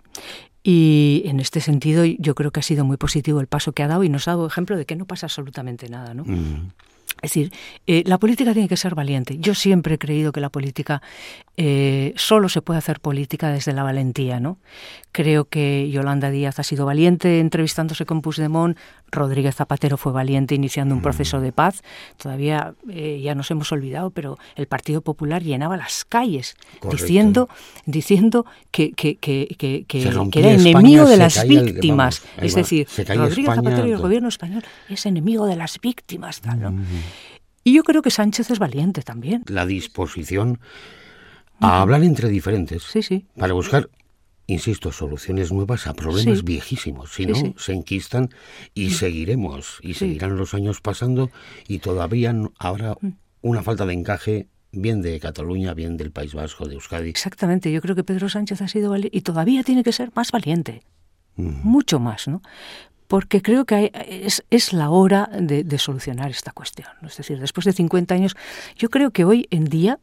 Y 0.63 1.21
en 1.25 1.39
este 1.39 1.61
sentido 1.61 2.05
yo 2.05 2.33
creo 2.33 2.49
que 2.49 2.59
ha 2.59 2.63
sido 2.63 2.83
muy 2.83 2.97
positivo 2.97 3.39
el 3.39 3.45
paso 3.45 3.73
que 3.73 3.83
ha 3.83 3.87
dado 3.87 4.03
y 4.03 4.09
nos 4.09 4.27
ha 4.27 4.31
dado 4.31 4.47
ejemplo 4.47 4.77
de 4.77 4.87
que 4.87 4.95
no 4.95 5.05
pasa 5.05 5.27
absolutamente 5.27 5.89
nada, 5.89 6.15
¿no? 6.15 6.23
Mm. 6.25 6.71
Es 7.25 7.31
decir, 7.31 7.51
eh, 7.87 8.03
la 8.05 8.19
política 8.19 8.53
tiene 8.53 8.67
que 8.67 8.77
ser 8.77 8.93
valiente. 8.93 9.37
Yo 9.39 9.55
siempre 9.55 9.95
he 9.95 9.97
creído 9.97 10.31
que 10.31 10.39
la 10.39 10.49
política 10.49 11.01
eh, 11.57 12.13
solo 12.15 12.49
se 12.49 12.61
puede 12.61 12.77
hacer 12.77 12.99
política 12.99 13.49
desde 13.49 13.73
la 13.73 13.81
valentía, 13.81 14.39
¿no? 14.39 14.57
Creo 15.11 15.45
que 15.45 15.89
Yolanda 15.89 16.29
Díaz 16.29 16.59
ha 16.59 16.63
sido 16.63 16.85
valiente 16.85 17.39
entrevistándose 17.39 18.05
con 18.05 18.21
Puigdemont, 18.21 18.77
Rodríguez 19.11 19.55
Zapatero 19.55 19.97
fue 19.97 20.11
valiente 20.11 20.53
iniciando 20.53 20.93
un 20.93 21.01
proceso 21.01 21.39
de 21.39 21.51
paz. 21.51 21.81
Todavía 22.17 22.73
eh, 22.89 23.21
ya 23.23 23.33
nos 23.33 23.49
hemos 23.49 23.71
olvidado, 23.71 24.09
pero 24.11 24.37
el 24.55 24.67
Partido 24.67 25.01
Popular 25.01 25.41
llenaba 25.41 25.77
las 25.77 26.05
calles 26.05 26.55
diciendo, 26.91 27.49
diciendo 27.85 28.45
que, 28.71 28.91
que, 28.91 29.15
que, 29.15 29.55
que 29.87 30.01
era 30.33 30.51
enemigo 30.51 31.05
de 31.05 31.17
las 31.17 31.47
víctimas. 31.47 32.21
es 32.37 32.55
decir, 32.55 32.87
Rodríguez 33.07 33.55
Zapatero 33.55 33.87
y 33.87 33.91
el 33.91 33.97
gobierno 33.99 34.27
español 34.27 34.63
es 34.89 35.05
enemigo 35.05 35.45
de 35.47 35.55
las 35.55 35.79
víctimas. 35.79 36.41
Tal, 36.41 36.59
¿no? 36.59 36.73
Y 37.65 37.73
yo 37.73 37.83
creo 37.83 38.01
que 38.01 38.11
Sánchez 38.11 38.51
es 38.51 38.59
valiente 38.59 39.01
también. 39.01 39.43
La 39.47 39.65
disposición 39.65 40.59
a 41.59 41.81
hablar 41.81 42.03
entre 42.03 42.29
diferentes 42.29 42.83
sí, 42.83 43.01
sí. 43.01 43.25
para 43.35 43.53
buscar 43.53 43.89
insisto, 44.47 44.91
soluciones 44.91 45.51
nuevas 45.51 45.87
a 45.87 45.95
problemas 45.95 46.43
viejísimos. 46.43 47.13
Si 47.13 47.25
no, 47.25 47.35
se 47.57 47.73
enquistan 47.73 48.29
y 48.75 48.91
seguiremos, 48.91 49.79
y 49.81 49.95
seguirán 49.95 50.37
los 50.37 50.53
años 50.53 50.81
pasando 50.81 51.31
y 51.67 51.79
todavía 51.79 52.35
habrá 52.59 52.95
una 53.41 53.63
falta 53.63 53.85
de 53.87 53.93
encaje 53.93 54.47
bien 54.71 55.01
de 55.01 55.19
Cataluña, 55.19 55.73
bien 55.73 55.97
del 55.97 56.11
País 56.11 56.33
Vasco, 56.33 56.67
de 56.67 56.75
Euskadi. 56.75 57.09
Exactamente, 57.09 57.71
yo 57.71 57.81
creo 57.81 57.95
que 57.95 58.03
Pedro 58.03 58.29
Sánchez 58.29 58.61
ha 58.61 58.67
sido 58.67 58.91
valiente 58.91 59.17
y 59.17 59.21
todavía 59.21 59.63
tiene 59.63 59.83
que 59.83 59.91
ser 59.91 60.11
más 60.13 60.31
valiente, 60.31 60.83
mucho 61.35 61.99
más, 61.99 62.27
¿no? 62.27 62.41
Porque 63.07 63.41
creo 63.41 63.65
que 63.65 63.91
es, 64.07 64.43
es, 64.49 64.73
la 64.73 64.89
hora 64.89 65.29
de, 65.39 65.63
de, 65.63 65.77
solucionar 65.77 66.31
esta 66.31 66.51
cuestión. 66.51 66.87
Es 67.05 67.17
decir, 67.17 67.39
después 67.39 67.65
de 67.65 67.73
50 67.73 68.15
años, 68.15 68.35
yo 68.77 68.89
creo 68.89 69.11
que 69.11 69.25
hoy 69.25 69.47
en 69.51 69.65
día 69.65 69.99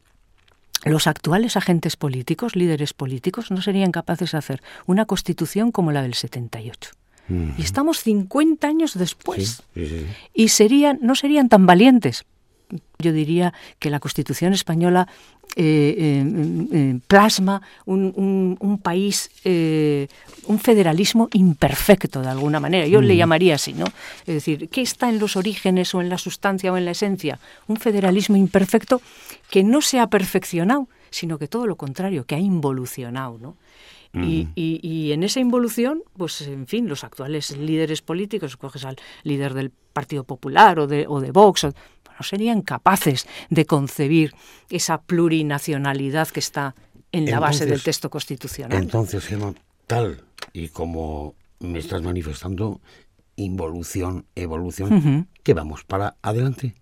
los 0.85 1.07
actuales 1.07 1.57
agentes 1.57 1.97
políticos, 1.97 2.57
líderes 2.57 2.93
políticos, 2.93 3.51
no 3.51 3.63
serían 3.63 3.93
capaces 3.93 4.33
de 4.33 4.39
hacer 4.39 4.63
una 4.87 5.07
constitución 5.07 5.71
como 5.71 5.93
la 5.93 6.03
del 6.03 6.15
78. 6.15 6.91
Y 7.57 7.63
estamos 7.63 8.01
50 8.01 8.67
años 8.67 8.99
después. 8.99 9.63
Y 10.35 10.49
serían, 10.49 10.99
no 11.01 11.15
serían 11.15 11.49
tan 11.49 11.67
valientes. 11.67 12.25
Yo 12.99 13.13
diría 13.13 13.53
que 13.79 13.91
la 13.91 14.01
Constitución 14.01 14.53
española 14.53 15.09
eh, 15.55 15.95
eh, 15.99 16.67
eh, 16.73 16.99
plasma 17.07 17.61
un, 17.85 18.57
un, 18.59 18.79
país, 18.79 19.31
un 19.45 20.59
federalismo 20.59 21.29
imperfecto 21.33 22.23
de 22.23 22.29
alguna 22.29 22.59
manera. 22.59 22.87
Yo 22.87 23.03
le 23.03 23.17
llamaría 23.17 23.57
así, 23.57 23.75
¿no? 23.75 23.85
Es 24.21 24.35
decir, 24.35 24.71
¿qué 24.71 24.81
está 24.81 25.11
en 25.11 25.19
los 25.19 25.37
orígenes 25.37 25.95
o 25.95 26.01
en 26.01 26.09
la 26.09 26.17
sustancia 26.17 26.73
o 26.73 26.79
en 26.79 26.87
la 26.87 26.93
esencia? 26.93 27.39
Un 27.67 27.77
federalismo 27.77 28.37
imperfecto 28.37 29.03
que 29.51 29.63
no 29.63 29.83
se 29.83 30.01
ha 30.01 30.07
perfeccionado, 30.07 30.89
sino 31.11 31.39
que 31.39 31.49
todo 31.49 31.67
lo 31.67 31.77
contrario, 31.77 32.25
que 32.25 32.35
ha 32.35 32.41
involucionado, 32.41 33.39
¿no? 33.39 33.57
Y, 34.15 34.49
y, 34.55 35.13
en 35.13 35.23
esa 35.23 35.41
involución, 35.41 36.03
pues 36.19 36.43
en 36.43 36.67
fin, 36.67 36.87
los 36.87 37.03
actuales 37.03 37.57
líderes 37.57 38.03
políticos, 38.03 38.59
coges 38.59 38.85
al 38.85 38.97
líder 39.23 39.55
del 39.55 39.71
Partido 39.71 40.25
Popular 40.25 40.79
o 40.81 40.87
de, 40.87 41.07
o 41.09 41.21
de 41.21 41.31
Vox, 41.31 41.67
no 42.23 42.29
serían 42.29 42.63
capaces 42.63 43.27
de 43.51 43.67
concebir 43.67 44.33
esa 44.71 45.03
plurinacionalidad 45.03 46.29
que 46.29 46.39
está 46.39 46.77
en 47.11 47.29
la 47.29 47.41
base 47.41 47.67
del 47.67 47.83
texto 47.83 48.11
constitucional. 48.11 48.81
Entonces, 48.81 49.29
Emma, 49.33 49.53
tal 49.89 50.23
y 50.53 50.69
como 50.69 51.35
me 51.59 51.81
estás 51.81 52.01
manifestando, 52.03 52.81
involución, 53.35 54.25
evolución, 54.37 55.29
¿qué 55.43 55.53
vamos 55.53 55.83
para 55.83 56.15
adelante 56.23 56.77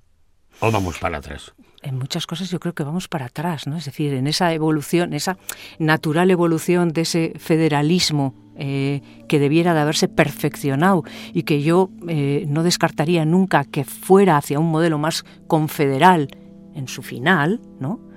o 0.60 0.70
vamos 0.70 0.98
para 0.98 1.18
atrás? 1.18 1.54
En 1.82 1.98
muchas 1.98 2.26
cosas 2.26 2.50
yo 2.50 2.60
creo 2.60 2.74
que 2.74 2.82
vamos 2.82 3.08
para 3.08 3.26
atrás, 3.26 3.66
¿no? 3.66 3.76
Es 3.76 3.84
decir, 3.84 4.12
en 4.12 4.26
esa 4.26 4.52
evolución, 4.52 5.14
esa 5.14 5.38
natural 5.78 6.30
evolución 6.30 6.92
de 6.92 7.02
ese 7.02 7.32
federalismo 7.38 8.34
eh, 8.56 9.00
que 9.28 9.38
debiera 9.38 9.72
de 9.72 9.80
haberse 9.80 10.08
perfeccionado 10.08 11.04
y 11.32 11.44
que 11.44 11.62
yo 11.62 11.90
eh, 12.08 12.44
no 12.48 12.62
descartaría 12.62 13.24
nunca 13.24 13.64
que 13.64 13.84
fuera 13.84 14.36
hacia 14.36 14.58
un 14.58 14.70
modelo 14.70 14.98
más 14.98 15.24
confederal 15.46 16.28
en 16.74 16.86
su 16.88 17.02
final, 17.02 17.60
¿no? 17.78 18.09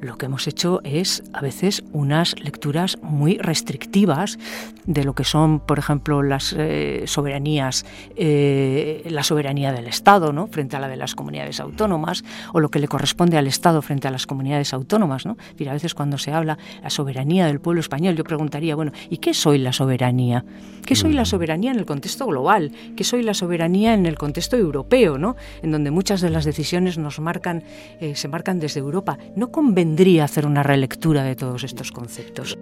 Lo 0.00 0.16
que 0.16 0.26
hemos 0.26 0.46
hecho 0.46 0.80
es 0.84 1.22
a 1.32 1.40
veces 1.40 1.82
unas 1.92 2.38
lecturas 2.40 2.98
muy 3.02 3.38
restrictivas 3.38 4.38
de 4.86 5.04
lo 5.04 5.14
que 5.14 5.24
son, 5.24 5.60
por 5.60 5.78
ejemplo, 5.78 6.22
las 6.22 6.54
eh, 6.56 7.04
soberanías, 7.06 7.84
eh, 8.16 9.02
la 9.10 9.22
soberanía 9.22 9.72
del 9.72 9.86
Estado, 9.86 10.32
¿no? 10.32 10.46
frente 10.46 10.76
a 10.76 10.80
la 10.80 10.88
de 10.88 10.96
las 10.96 11.14
comunidades 11.14 11.60
autónomas, 11.60 12.24
o 12.52 12.60
lo 12.60 12.70
que 12.70 12.78
le 12.78 12.88
corresponde 12.88 13.36
al 13.36 13.46
Estado 13.46 13.82
frente 13.82 14.08
a 14.08 14.10
las 14.10 14.26
comunidades 14.26 14.72
autónomas, 14.72 15.26
¿no? 15.26 15.36
a 15.66 15.72
veces 15.72 15.94
cuando 15.94 16.18
se 16.18 16.32
habla 16.32 16.58
la 16.82 16.90
soberanía 16.90 17.46
del 17.46 17.60
pueblo 17.60 17.80
español, 17.80 18.14
yo 18.14 18.24
preguntaría, 18.24 18.76
bueno, 18.76 18.92
¿y 19.10 19.18
qué 19.18 19.34
soy 19.34 19.58
la 19.58 19.72
soberanía? 19.72 20.44
¿Qué 20.86 20.94
soy 20.94 21.12
la 21.12 21.22
mm. 21.22 21.26
soberanía 21.26 21.70
en 21.72 21.78
el 21.78 21.84
contexto 21.86 22.26
global? 22.26 22.70
¿Qué 22.96 23.02
soy 23.02 23.22
la 23.22 23.34
soberanía 23.34 23.92
en 23.92 24.06
el 24.06 24.16
contexto 24.16 24.56
europeo, 24.56 25.18
¿no? 25.18 25.34
En 25.62 25.72
donde 25.72 25.90
muchas 25.90 26.20
de 26.20 26.30
las 26.30 26.44
decisiones 26.44 26.96
nos 26.96 27.18
marcan, 27.18 27.64
eh, 28.00 28.14
se 28.14 28.28
marcan 28.28 28.60
desde 28.60 28.78
Europa. 28.78 29.18
No 29.34 29.50
convendría 29.86 30.24
hacer 30.24 30.46
una 30.46 30.64
relectura 30.64 31.22
de 31.22 31.36
todos 31.36 31.62
estos 31.62 31.92
conceptos. 31.92 32.58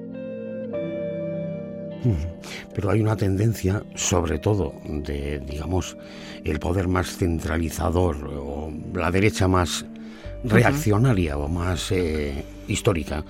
Pero 2.75 2.91
hay 2.91 3.01
una 3.01 3.17
tendencia, 3.17 3.83
sobre 3.95 4.39
todo, 4.39 4.75
de, 4.85 5.39
digamos, 5.39 5.97
el 6.45 6.61
poder 6.61 6.87
más 6.87 7.17
centralizador 7.17 8.29
o 8.29 8.71
la 8.93 9.11
derecha 9.11 9.49
más 9.49 9.87
reaccionaria 10.45 11.39
o 11.39 11.49
más 11.49 11.91
eh, 11.93 12.45
histórica, 12.69 13.25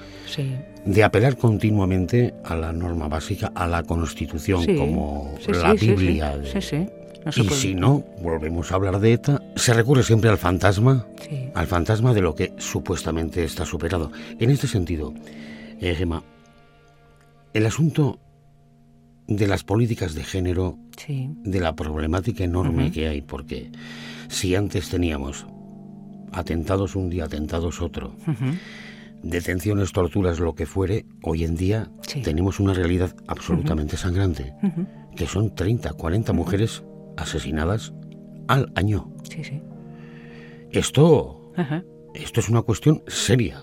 de 0.84 1.04
apelar 1.04 1.36
continuamente 1.36 2.34
a 2.44 2.56
la 2.56 2.72
norma 2.72 3.06
básica, 3.06 3.52
a 3.54 3.68
la 3.68 3.84
Constitución 3.84 4.66
como 4.76 5.36
la 5.46 5.72
Biblia. 5.74 6.36
Y 7.36 7.48
si 7.50 7.74
no, 7.74 8.04
volvemos 8.20 8.70
a 8.70 8.74
hablar 8.74 9.00
de 9.00 9.12
ETA, 9.12 9.42
se 9.56 9.72
recurre 9.72 10.02
siempre 10.02 10.30
al 10.30 10.38
fantasma, 10.38 11.06
al 11.54 11.66
fantasma 11.66 12.12
de 12.12 12.20
lo 12.20 12.34
que 12.34 12.52
supuestamente 12.58 13.44
está 13.44 13.64
superado. 13.64 14.12
En 14.38 14.50
este 14.50 14.66
sentido, 14.66 15.14
eh, 15.80 15.94
Gemma, 15.94 16.22
el 17.52 17.66
asunto 17.66 18.18
de 19.26 19.46
las 19.46 19.64
políticas 19.64 20.14
de 20.14 20.24
género, 20.24 20.78
de 21.08 21.60
la 21.60 21.74
problemática 21.74 22.44
enorme 22.44 22.90
que 22.90 23.08
hay, 23.08 23.22
porque 23.22 23.70
si 24.28 24.54
antes 24.54 24.90
teníamos 24.90 25.46
atentados 26.32 26.94
un 26.96 27.08
día, 27.08 27.24
atentados 27.24 27.80
otro, 27.80 28.14
detenciones, 29.22 29.92
torturas, 29.92 30.40
lo 30.40 30.54
que 30.54 30.66
fuere, 30.66 31.06
hoy 31.22 31.44
en 31.44 31.56
día 31.56 31.90
tenemos 32.22 32.60
una 32.60 32.74
realidad 32.74 33.14
absolutamente 33.26 33.96
sangrante, 33.96 34.52
que 35.16 35.26
son 35.26 35.54
30, 35.54 35.92
40 35.94 36.32
mujeres 36.32 36.82
asesinadas 37.16 37.92
al 38.48 38.72
año. 38.74 39.12
Esto, 40.70 41.52
esto 42.14 42.40
es 42.40 42.48
una 42.48 42.62
cuestión 42.62 43.02
seria. 43.06 43.62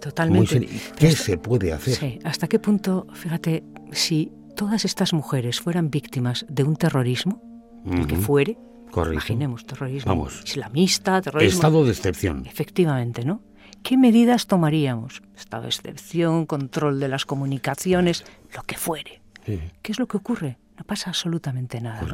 Totalmente. 0.00 0.68
¿Qué 0.96 1.12
se 1.12 1.38
puede 1.38 1.72
hacer? 1.72 2.18
¿Hasta 2.24 2.48
qué 2.48 2.58
punto, 2.58 3.06
fíjate, 3.12 3.64
si 3.92 4.32
todas 4.54 4.84
estas 4.84 5.12
mujeres 5.12 5.60
fueran 5.60 5.90
víctimas 5.90 6.46
de 6.48 6.62
un 6.64 6.76
terrorismo, 6.76 7.42
el 7.84 8.06
que 8.06 8.16
fuere, 8.16 8.58
imaginemos 8.94 9.64
terrorismo 9.66 10.28
islamista, 10.44 11.20
terrorismo... 11.20 11.58
Estado 11.58 11.84
de 11.84 11.90
excepción. 11.90 12.46
Efectivamente, 12.46 13.24
¿no? 13.24 13.42
¿Qué 13.82 13.96
medidas 13.96 14.46
tomaríamos? 14.46 15.22
Estado 15.36 15.64
de 15.64 15.68
excepción, 15.68 16.46
control 16.46 16.98
de 16.98 17.08
las 17.08 17.24
comunicaciones, 17.24 18.24
lo 18.54 18.62
que 18.62 18.76
fuere. 18.76 19.22
¿Qué 19.44 19.92
es 19.92 19.98
lo 19.98 20.06
que 20.06 20.16
ocurre? 20.16 20.58
No 20.76 20.84
pasa 20.84 21.10
absolutamente 21.10 21.80
nada. 21.80 22.06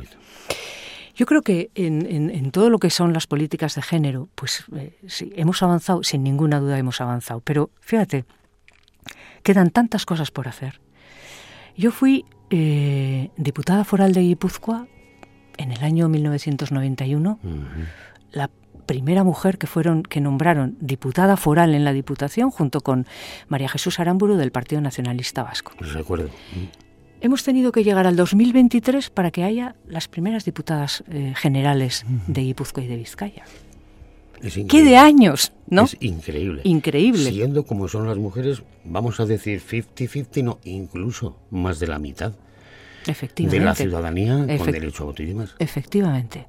Yo 1.15 1.27
creo 1.27 1.43
que 1.43 1.71
en, 1.75 2.51
todo 2.53 2.71
lo 2.71 2.79
que 2.79 2.91
son 2.91 3.13
las 3.13 3.27
políticas 3.27 3.75
de 3.75 3.83
género, 3.83 4.29
pues 4.35 4.65
eh, 4.75 4.99
sí, 5.07 5.33
hemos 5.37 5.63
avanzado, 5.63 6.03
sin 6.03 6.23
ninguna 6.23 6.59
duda 6.59 6.79
hemos 6.79 7.01
avanzado, 7.01 7.41
pero 7.41 7.71
fíjate, 7.81 8.25
quedan 9.43 9.71
tantas 9.71 10.07
cosas 10.07 10.31
por 10.31 10.49
hacer. 10.49 10.81
Yo 11.77 11.91
fui 11.91 12.25
eh, 12.51 13.31
diputada 13.37 13.85
foral 13.85 14.13
de 14.13 14.23
Guipúzcoa 14.23 14.87
en 15.59 15.73
el 15.73 15.83
año 15.85 16.09
1991, 16.09 17.39
la 18.31 18.51
primera 18.87 19.23
mujer 19.23 19.59
que 19.59 19.67
fueron 19.67 20.03
que 20.03 20.21
nombraron 20.21 20.77
diputada 20.81 21.37
foral 21.37 21.75
en 21.75 21.85
la 21.85 21.93
Diputación 21.93 22.51
junto 22.51 22.81
con 22.81 23.07
María 23.49 23.69
Jesús 23.69 24.01
Aramburu 24.01 24.37
del 24.37 24.51
Partido 24.51 24.81
Nacionalista 24.81 25.43
Vasco. 25.43 25.73
Recuerdo. 25.79 26.31
Hemos 27.23 27.45
tenido 27.45 27.71
que 27.71 27.85
llegar 27.85 28.07
al 28.09 28.17
2023 28.17 29.11
para 29.11 29.31
que 29.31 29.45
haya 29.45 29.77
las 29.87 30.09
primeras 30.09 30.45
diputadas 30.45 31.05
eh, 31.09 31.35
generales 31.37 32.05
de 32.27 32.43
Guipúzcoa 32.43 32.83
y 32.83 32.89
de 32.89 32.97
Vizcaya. 32.97 33.45
¿Qué 34.69 34.83
de 34.83 34.97
años? 34.97 35.53
¿no? 35.69 35.85
Es 35.85 35.97
increíble. 36.01 36.63
Increíble. 36.65 37.31
Siendo 37.31 37.65
como 37.65 37.87
son 37.87 38.09
las 38.09 38.19
mujeres, 38.19 38.65
vamos 38.85 39.21
a 39.21 39.25
decir 39.25 39.63
50-50, 39.63 40.43
no, 40.43 40.59
incluso 40.65 41.39
más 41.51 41.79
de 41.79 41.87
la 41.87 42.01
mitad. 42.01 42.33
de 43.07 43.61
la 43.61 43.75
ciudadanía 43.77 44.45
con 44.59 44.73
derecho 44.73 45.05
a 45.05 45.07
voto 45.07 45.23
y 45.23 45.27
demás. 45.27 45.55
Efectivamente. 45.61 46.49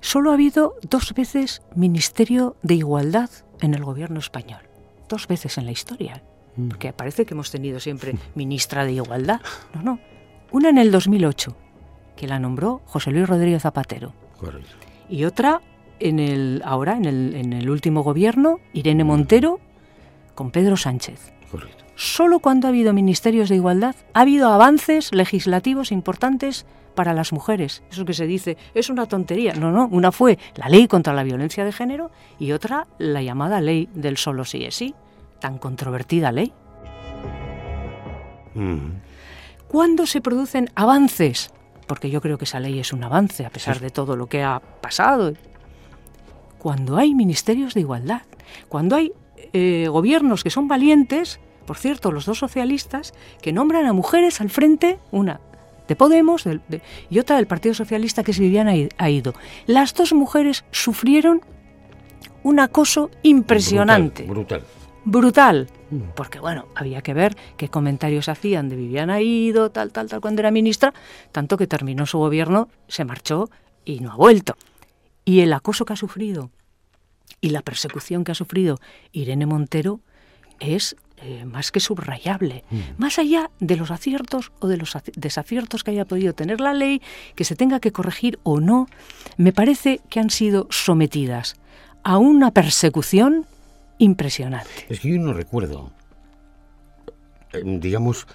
Solo 0.00 0.30
ha 0.30 0.34
habido 0.34 0.74
dos 0.88 1.14
veces 1.14 1.62
Ministerio 1.74 2.56
de 2.62 2.74
Igualdad 2.74 3.30
en 3.62 3.72
el 3.72 3.82
gobierno 3.82 4.20
español. 4.20 4.60
Dos 5.08 5.26
veces 5.26 5.56
en 5.56 5.64
la 5.64 5.72
historia. 5.72 6.22
Mm. 6.56 6.68
Porque 6.68 6.92
parece 6.92 7.26
que 7.26 7.34
hemos 7.34 7.50
tenido 7.50 7.80
siempre 7.80 8.14
ministra 8.34 8.84
de 8.84 8.92
Igualdad. 8.92 9.40
No, 9.74 9.82
no. 9.82 9.98
Una 10.52 10.70
en 10.70 10.78
el 10.78 10.90
2008, 10.90 11.56
que 12.16 12.26
la 12.26 12.38
nombró 12.38 12.82
José 12.86 13.10
Luis 13.10 13.28
Rodríguez 13.28 13.62
Zapatero. 13.62 14.14
Correcto. 14.38 14.76
Y 15.08 15.24
otra 15.24 15.60
en 15.98 16.18
el, 16.18 16.62
ahora, 16.64 16.96
en 16.96 17.04
el, 17.04 17.34
en 17.34 17.52
el 17.52 17.70
último 17.70 18.02
gobierno, 18.02 18.60
Irene 18.72 19.04
Montero 19.04 19.60
con 20.34 20.50
Pedro 20.50 20.76
Sánchez. 20.76 21.32
Correcto. 21.50 21.84
Solo 21.96 22.40
cuando 22.40 22.66
ha 22.66 22.70
habido 22.70 22.92
ministerios 22.92 23.48
de 23.48 23.56
igualdad 23.56 23.96
ha 24.12 24.20
habido 24.20 24.50
avances 24.50 25.14
legislativos 25.14 25.90
importantes 25.92 26.66
para 26.94 27.14
las 27.14 27.32
mujeres. 27.32 27.82
Eso 27.90 28.04
que 28.04 28.12
se 28.14 28.26
dice 28.26 28.56
es 28.74 28.90
una 28.90 29.06
tontería. 29.06 29.54
No, 29.54 29.70
no. 29.70 29.88
Una 29.90 30.12
fue 30.12 30.38
la 30.56 30.68
ley 30.68 30.88
contra 30.88 31.14
la 31.14 31.22
violencia 31.22 31.64
de 31.64 31.72
género 31.72 32.10
y 32.38 32.52
otra 32.52 32.86
la 32.98 33.22
llamada 33.22 33.60
ley 33.60 33.88
del 33.94 34.16
solo 34.16 34.44
sí 34.44 34.64
es 34.64 34.74
sí. 34.74 34.94
Tan 35.40 35.58
controvertida 35.58 36.32
ley. 36.32 36.52
Mm. 38.54 39.00
¿Cuándo 39.68 40.06
se 40.06 40.20
producen 40.20 40.70
avances? 40.74 41.50
Porque 41.86 42.10
yo 42.10 42.20
creo 42.20 42.38
que 42.38 42.44
esa 42.44 42.60
ley 42.60 42.78
es 42.78 42.92
un 42.92 43.04
avance 43.04 43.44
a 43.44 43.50
pesar 43.50 43.80
de 43.80 43.90
todo 43.90 44.16
lo 44.16 44.26
que 44.26 44.42
ha 44.42 44.60
pasado. 44.60 45.32
Cuando 46.58 46.96
hay 46.96 47.14
ministerios 47.14 47.74
de 47.74 47.80
igualdad, 47.80 48.22
cuando 48.68 48.96
hay 48.96 49.12
eh, 49.52 49.86
gobiernos 49.88 50.42
que 50.42 50.50
son 50.50 50.68
valientes, 50.68 51.40
por 51.66 51.76
cierto, 51.76 52.12
los 52.12 52.26
dos 52.26 52.38
socialistas, 52.38 53.12
que 53.42 53.52
nombran 53.52 53.86
a 53.86 53.92
mujeres 53.92 54.40
al 54.40 54.50
frente, 54.50 54.98
una 55.10 55.40
de 55.88 55.94
Podemos 55.94 56.44
y 57.10 57.18
otra 57.18 57.36
del 57.36 57.46
Partido 57.46 57.74
Socialista, 57.74 58.24
que 58.24 58.32
es 58.32 58.38
Viviana 58.38 58.72
Aido. 58.98 59.34
Las 59.66 59.94
dos 59.94 60.12
mujeres 60.12 60.64
sufrieron 60.72 61.42
un 62.42 62.60
acoso 62.60 63.10
impresionante. 63.22 64.24
Brutal. 64.24 64.60
Brutal. 64.60 64.75
Mm. 65.06 66.10
Porque, 66.14 66.40
bueno, 66.40 66.66
había 66.74 67.00
que 67.00 67.14
ver 67.14 67.36
qué 67.56 67.68
comentarios 67.68 68.28
hacían 68.28 68.68
de 68.68 68.76
Viviana 68.76 69.14
Aido, 69.14 69.70
tal, 69.70 69.92
tal, 69.92 70.08
tal, 70.08 70.20
cuando 70.20 70.40
era 70.40 70.50
ministra, 70.50 70.92
tanto 71.32 71.56
que 71.56 71.66
terminó 71.66 72.06
su 72.06 72.18
gobierno, 72.18 72.68
se 72.88 73.04
marchó 73.04 73.48
y 73.84 74.00
no 74.00 74.12
ha 74.12 74.16
vuelto. 74.16 74.56
Y 75.24 75.40
el 75.40 75.52
acoso 75.52 75.84
que 75.84 75.92
ha 75.92 75.96
sufrido 75.96 76.50
y 77.40 77.50
la 77.50 77.62
persecución 77.62 78.24
que 78.24 78.32
ha 78.32 78.34
sufrido 78.34 78.78
Irene 79.12 79.46
Montero 79.46 80.00
es 80.58 80.96
eh, 81.18 81.44
más 81.44 81.70
que 81.70 81.80
subrayable. 81.80 82.64
Mm. 82.70 82.78
Más 82.98 83.18
allá 83.18 83.50
de 83.60 83.76
los 83.76 83.90
aciertos 83.90 84.52
o 84.58 84.66
de 84.66 84.76
los 84.76 84.96
desaciertos 85.14 85.84
que 85.84 85.92
haya 85.92 86.04
podido 86.04 86.34
tener 86.34 86.60
la 86.60 86.74
ley, 86.74 87.00
que 87.34 87.44
se 87.44 87.56
tenga 87.56 87.80
que 87.80 87.92
corregir 87.92 88.38
o 88.42 88.60
no, 88.60 88.88
me 89.36 89.52
parece 89.52 90.00
que 90.10 90.20
han 90.20 90.30
sido 90.30 90.66
sometidas 90.70 91.56
a 92.02 92.18
una 92.18 92.50
persecución 92.50 93.46
impresionante. 93.98 94.86
Es 94.88 95.00
que 95.00 95.10
yo 95.10 95.20
no 95.20 95.32
recuerdo, 95.32 95.92
eh, 97.52 97.62
digamos, 97.64 98.26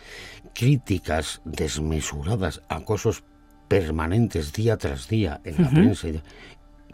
críticas 0.53 1.41
desmesuradas, 1.45 2.61
acosos 2.69 3.23
permanentes 3.67 4.51
día 4.53 4.77
tras 4.77 5.07
día 5.07 5.39
en 5.45 5.63
la 5.63 5.69
prensa 5.69 6.07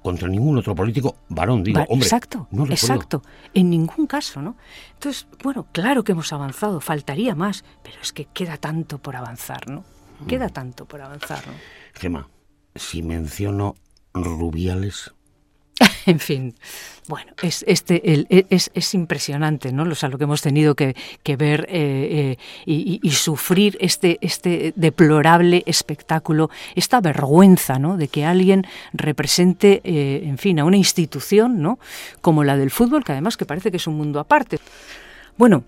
contra 0.04 0.28
ningún 0.28 0.58
otro 0.58 0.76
político 0.76 1.18
varón, 1.28 1.64
digo, 1.64 1.84
hombre. 1.90 2.06
Exacto, 2.06 2.48
exacto. 2.70 3.24
En 3.54 3.70
ningún 3.70 4.08
caso, 4.08 4.42
¿no? 4.42 4.56
Entonces, 4.94 5.28
bueno, 5.44 5.68
claro 5.72 6.04
que 6.04 6.14
hemos 6.14 6.32
avanzado, 6.32 6.80
faltaría 6.80 7.36
más, 7.36 7.66
pero 7.84 7.98
es 8.02 8.14
que 8.14 8.26
queda 8.26 8.58
tanto 8.58 9.00
por 9.00 9.16
avanzar, 9.16 9.68
¿no? 9.68 9.84
Queda 10.28 10.50
tanto 10.50 10.86
por 10.86 11.02
avanzar, 11.02 11.46
¿no? 11.48 11.54
Gema, 11.94 12.30
si 12.76 13.04
menciono 13.04 13.76
Rubiales, 14.14 15.14
en 16.12 16.20
fin, 16.20 16.56
bueno, 17.10 17.34
es, 17.42 17.66
este, 17.68 18.14
el, 18.14 18.28
e, 18.30 18.46
es, 18.50 18.72
es, 18.74 18.94
impresionante, 18.94 19.74
¿no? 19.74 19.84
O 19.84 19.96
sea, 19.96 20.08
lo 20.08 20.18
que 20.18 20.24
hemos 20.24 20.42
tenido 20.42 20.74
que, 20.74 20.96
ver 21.38 21.68
eh, 21.70 22.38
eh, 22.66 23.00
y, 23.04 23.12
sufrir 23.12 23.78
este, 23.82 24.18
este 24.22 24.74
deplorable 24.78 25.64
espectáculo, 25.66 26.50
esta 26.76 27.02
vergüenza, 27.02 27.78
¿no? 27.78 27.98
De 27.98 28.08
que 28.08 28.24
alguien 28.24 28.66
represente, 28.94 29.82
eh, 29.84 30.22
en 30.24 30.38
fin, 30.38 30.60
a 30.60 30.66
una 30.66 30.78
institución, 30.78 31.62
¿no? 31.62 31.78
Como 32.22 32.46
la 32.46 32.56
del 32.56 32.72
fútbol, 32.72 33.04
que 33.04 33.12
además 33.12 33.36
que 33.36 33.46
parece 33.46 33.70
que 33.70 33.78
es 33.78 33.88
un 33.88 33.98
mundo 33.98 34.22
aparte. 34.22 34.60
Bueno, 35.38 35.66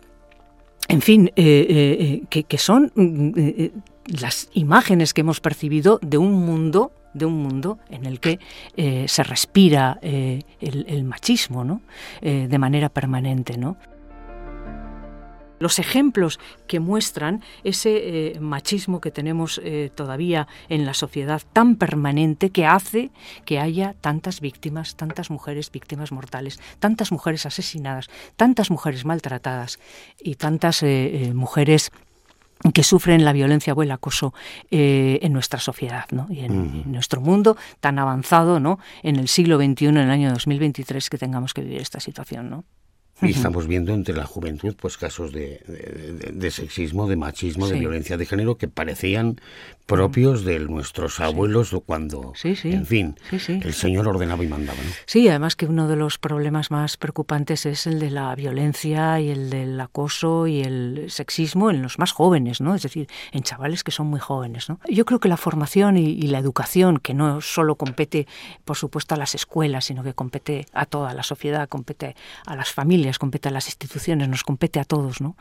en 0.88 1.02
fin, 1.02 1.32
que, 1.36 2.46
que, 2.48 2.58
son 2.58 2.92
mm, 2.96 3.32
las 4.06 4.50
imágenes 4.54 5.13
que 5.13 5.22
hemos 5.22 5.42
percibido 5.42 6.00
de 6.02 6.18
un 6.18 6.32
mundo 6.46 6.94
de 7.13 7.26
un 7.26 7.41
mundo 7.41 7.80
en 7.89 8.06
el 8.06 8.19
que 8.19 8.39
eh, 8.76 9.06
se 9.08 9.24
respira 9.24 10.00
eh, 10.02 10.43
el, 10.60 11.04
machismo 11.04 11.63
¿no? 11.63 11.82
Eh, 12.22 12.48
de 12.50 12.58
manera 12.58 12.89
permanente. 12.89 13.58
¿no? 13.58 13.78
Los 15.60 15.80
ejemplos 15.80 16.39
que 16.67 16.80
muestran 16.80 17.43
ese 17.65 18.38
machismo 18.39 19.02
que 19.02 19.12
tenemos 19.12 19.60
todavía 19.93 20.48
en 20.69 20.86
la 20.86 20.93
sociedad 20.93 21.41
tan 21.52 21.76
permanente 21.76 22.50
que 22.52 22.65
hace 22.65 23.12
que 23.43 23.60
haya 23.60 23.93
tantas 24.00 24.39
víctimas, 24.39 24.95
tantas 24.95 25.30
mujeres 25.30 25.69
víctimas 25.69 26.13
mortales, 26.13 26.62
tantas 26.80 27.12
mujeres 27.12 27.45
asesinadas, 27.45 28.08
tantas 28.38 28.72
mujeres 28.72 29.04
maltratadas 29.04 29.80
y 30.22 30.36
tantas 30.36 30.82
mujeres 31.34 31.91
que 32.74 32.84
sufren 32.84 33.24
la 33.24 33.34
violencia 33.34 33.74
o 33.74 33.84
el 33.84 33.91
acoso 33.91 34.34
eh, 34.69 35.19
en 35.22 35.34
nuestra 35.34 35.60
sociedad 35.60 36.06
¿no? 36.12 36.28
y 36.30 36.41
en, 36.41 36.91
nuestro 36.91 37.22
mundo 37.22 37.56
tan 37.80 38.00
avanzado 38.00 38.60
¿no? 38.60 38.80
en 39.02 39.15
el 39.15 39.28
siglo 39.28 39.58
XXI, 39.58 39.88
en 39.88 39.98
el 39.98 40.12
año 40.12 40.30
2023, 40.32 41.10
que 41.10 41.17
tengamos 41.17 41.54
que 41.54 41.62
vivir 41.62 41.82
esta 41.82 42.00
situación. 42.00 42.50
¿no? 42.50 42.65
Y 43.22 43.32
estamos 43.32 43.68
viendo 43.68 43.94
entre 43.94 44.16
la 44.16 44.26
juventud 44.26 44.76
pues 44.80 44.98
casos 44.98 45.32
de, 45.32 45.62
de, 46.32 46.52
sexismo, 46.52 47.08
de 47.08 47.16
machismo, 47.16 47.68
de 47.68 47.80
violencia 47.80 48.18
de 48.18 48.26
género 48.26 48.58
que 48.58 48.68
parecían 48.68 49.40
propios 49.90 50.46
de 50.46 50.60
nuestros 50.60 51.20
abuelos 51.20 51.76
cuando, 51.86 52.34
en 52.44 52.86
fin, 52.86 53.16
el 53.32 53.74
Señor 53.74 54.08
ordenaba 54.08 54.44
y 54.44 54.48
mandaba. 54.48 54.78
Sí, 55.08 55.28
además 55.28 55.56
que 55.56 55.66
uno 55.66 55.88
de 55.88 55.96
los 55.96 56.20
problemas 56.20 56.70
más 56.70 56.96
preocupantes 56.96 57.66
es 57.66 57.88
el 57.88 58.00
de 58.00 58.12
la 58.12 58.36
violencia 58.36 59.20
y 59.20 59.32
el 59.32 59.50
del 59.50 59.82
acoso 59.82 60.46
y 60.46 60.62
el 60.62 61.06
sexismo 61.10 61.72
en 61.72 61.82
los 61.82 61.98
más 61.98 62.12
jóvenes, 62.12 62.62
¿no? 62.62 62.76
Es 62.76 62.84
decir, 62.84 63.08
en 63.32 63.42
chavales 63.42 63.84
que 63.84 63.90
son 63.92 64.08
muy 64.08 64.20
jóvenes, 64.20 64.70
¿no? 64.70 64.80
Yo 64.88 65.06
creo 65.06 65.20
que 65.20 65.28
la 65.28 65.38
formación 65.38 65.98
y, 65.98 66.12
y 66.12 66.28
la 66.28 66.38
educación, 66.38 67.00
que 67.00 67.16
no 67.16 67.42
solo 67.42 67.76
compete, 67.76 68.28
por 68.66 68.78
supuesto, 68.78 69.16
a 69.16 69.18
las 69.18 69.34
escuelas, 69.34 69.86
sino 69.86 70.04
que 70.04 70.14
compete 70.14 70.68
a 70.72 70.86
toda 70.86 71.16
la 71.16 71.24
sociedad, 71.24 71.68
compete 71.68 72.16
a 72.46 72.56
las 72.56 72.72
familias, 72.72 73.09
compete 73.17 73.50
a 73.50 73.52
las 73.52 73.67
instituciones, 73.67 74.28
nos 74.30 74.43
compete 74.43 74.80
a 74.80 74.84
todos, 74.84 75.22
¿no? 75.22 75.36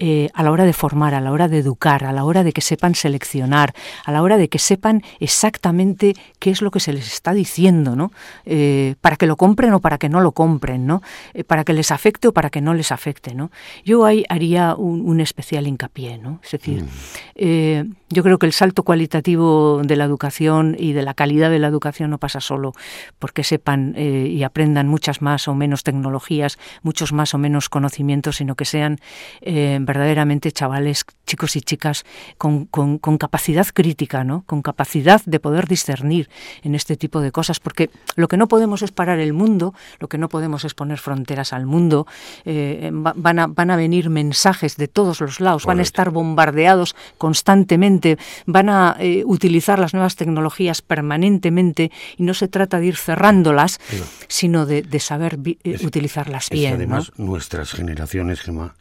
Eh, 0.00 0.28
a 0.34 0.42
la 0.42 0.50
hora 0.50 0.64
de 0.64 0.72
formar, 0.72 1.14
a 1.14 1.20
la 1.20 1.32
hora 1.32 1.48
de 1.48 1.58
educar, 1.58 2.04
a 2.04 2.12
la 2.12 2.24
hora 2.24 2.44
de 2.44 2.52
que 2.52 2.60
sepan 2.60 2.94
seleccionar, 2.94 3.74
a 4.04 4.12
la 4.12 4.22
hora 4.22 4.36
de 4.36 4.48
que 4.48 4.58
sepan 4.58 5.02
exactamente 5.20 6.14
qué 6.38 6.50
es 6.50 6.62
lo 6.62 6.70
que 6.70 6.80
se 6.80 6.92
les 6.92 7.12
está 7.12 7.32
diciendo, 7.32 7.96
¿no? 7.96 8.12
Eh, 8.44 8.96
para 9.00 9.16
que 9.16 9.26
lo 9.26 9.36
compren 9.36 9.72
o 9.72 9.80
para 9.80 9.98
que 9.98 10.08
no 10.08 10.20
lo 10.20 10.32
compren, 10.32 10.86
¿no? 10.86 11.02
Eh, 11.34 11.44
para 11.44 11.64
que 11.64 11.72
les 11.72 11.90
afecte 11.90 12.28
o 12.28 12.32
para 12.32 12.50
que 12.50 12.60
no 12.60 12.74
les 12.74 12.92
afecte, 12.92 13.34
¿no? 13.34 13.50
Yo 13.84 14.04
ahí 14.04 14.24
haría 14.28 14.74
un, 14.74 15.18
especial 15.20 15.66
hincapié, 15.66 16.18
¿no? 16.18 16.40
Es 16.44 16.52
decir, 16.52 16.84
mm. 16.84 17.94
yo 18.10 18.22
creo 18.22 18.38
que 18.38 18.46
el 18.46 18.52
salto 18.52 18.84
cualitativo 18.84 19.80
de 19.82 19.96
la 19.96 20.04
educación 20.04 20.76
y 20.78 20.92
de 20.92 21.02
la 21.02 21.14
calidad 21.14 21.50
de 21.50 21.58
la 21.58 21.66
educación 21.66 22.10
no 22.10 22.18
pasa 22.18 22.40
solo 22.40 22.72
porque 23.18 23.42
sepan 23.42 23.96
y 23.98 24.42
aprendan 24.44 24.86
muchas 24.86 25.22
más 25.22 25.48
o 25.48 25.54
menos 25.54 25.82
tecnologías, 25.82 26.58
muchos 26.98 27.12
más 27.12 27.32
o 27.32 27.38
menos 27.38 27.68
conocimientos, 27.68 28.38
sino 28.38 28.56
que 28.56 28.64
sean 28.64 28.98
eh, 29.40 29.78
verdaderamente 29.80 30.50
chavales, 30.50 31.04
chicos 31.26 31.54
y 31.54 31.60
chicas 31.60 32.04
con, 32.38 32.66
con, 32.66 32.98
capacidad 33.18 33.68
crítica, 33.72 34.24
¿no? 34.24 34.42
con 34.46 34.62
capacidad 34.62 35.22
de 35.24 35.38
poder 35.38 35.68
discernir 35.68 36.28
en 36.64 36.74
este 36.74 36.96
tipo 36.96 37.20
de 37.20 37.30
cosas, 37.30 37.60
porque 37.60 37.90
lo 38.16 38.26
que 38.26 38.36
no 38.36 38.48
podemos 38.48 38.82
es 38.82 38.90
parar 38.90 39.20
el 39.20 39.32
mundo, 39.32 39.74
lo 40.00 40.08
que 40.08 40.18
no 40.18 40.28
podemos 40.28 40.64
es 40.64 40.74
poner 40.74 40.98
fronteras 40.98 41.52
al 41.52 41.66
mundo, 41.66 42.08
eh, 42.44 42.90
van, 42.92 43.38
a, 43.38 43.46
van 43.46 43.70
a 43.70 43.76
venir 43.76 44.10
mensajes 44.10 44.76
de 44.76 44.88
todos 44.88 45.20
los 45.20 45.38
lados, 45.38 45.66
van 45.66 45.78
a 45.78 45.82
estar 45.82 46.10
bombardeados 46.10 46.96
constantemente, 47.16 48.18
van 48.44 48.70
a 48.70 48.96
eh, 48.98 49.22
utilizar 49.24 49.78
las 49.78 49.94
nuevas 49.94 50.16
tecnologías 50.16 50.82
permanentemente 50.82 51.92
y 52.16 52.24
no 52.24 52.34
se 52.34 52.48
trata 52.48 52.80
de 52.80 52.86
ir 52.86 52.96
cerrándolas, 52.96 53.78
sino 54.26 54.66
de, 54.66 54.98
saber 54.98 55.38
utilizarlas 55.84 56.48
bien 56.50 56.87
además 56.88 57.12
nuestras 57.16 57.72
generaciones, 57.72 58.40
Gemma, 58.40 58.74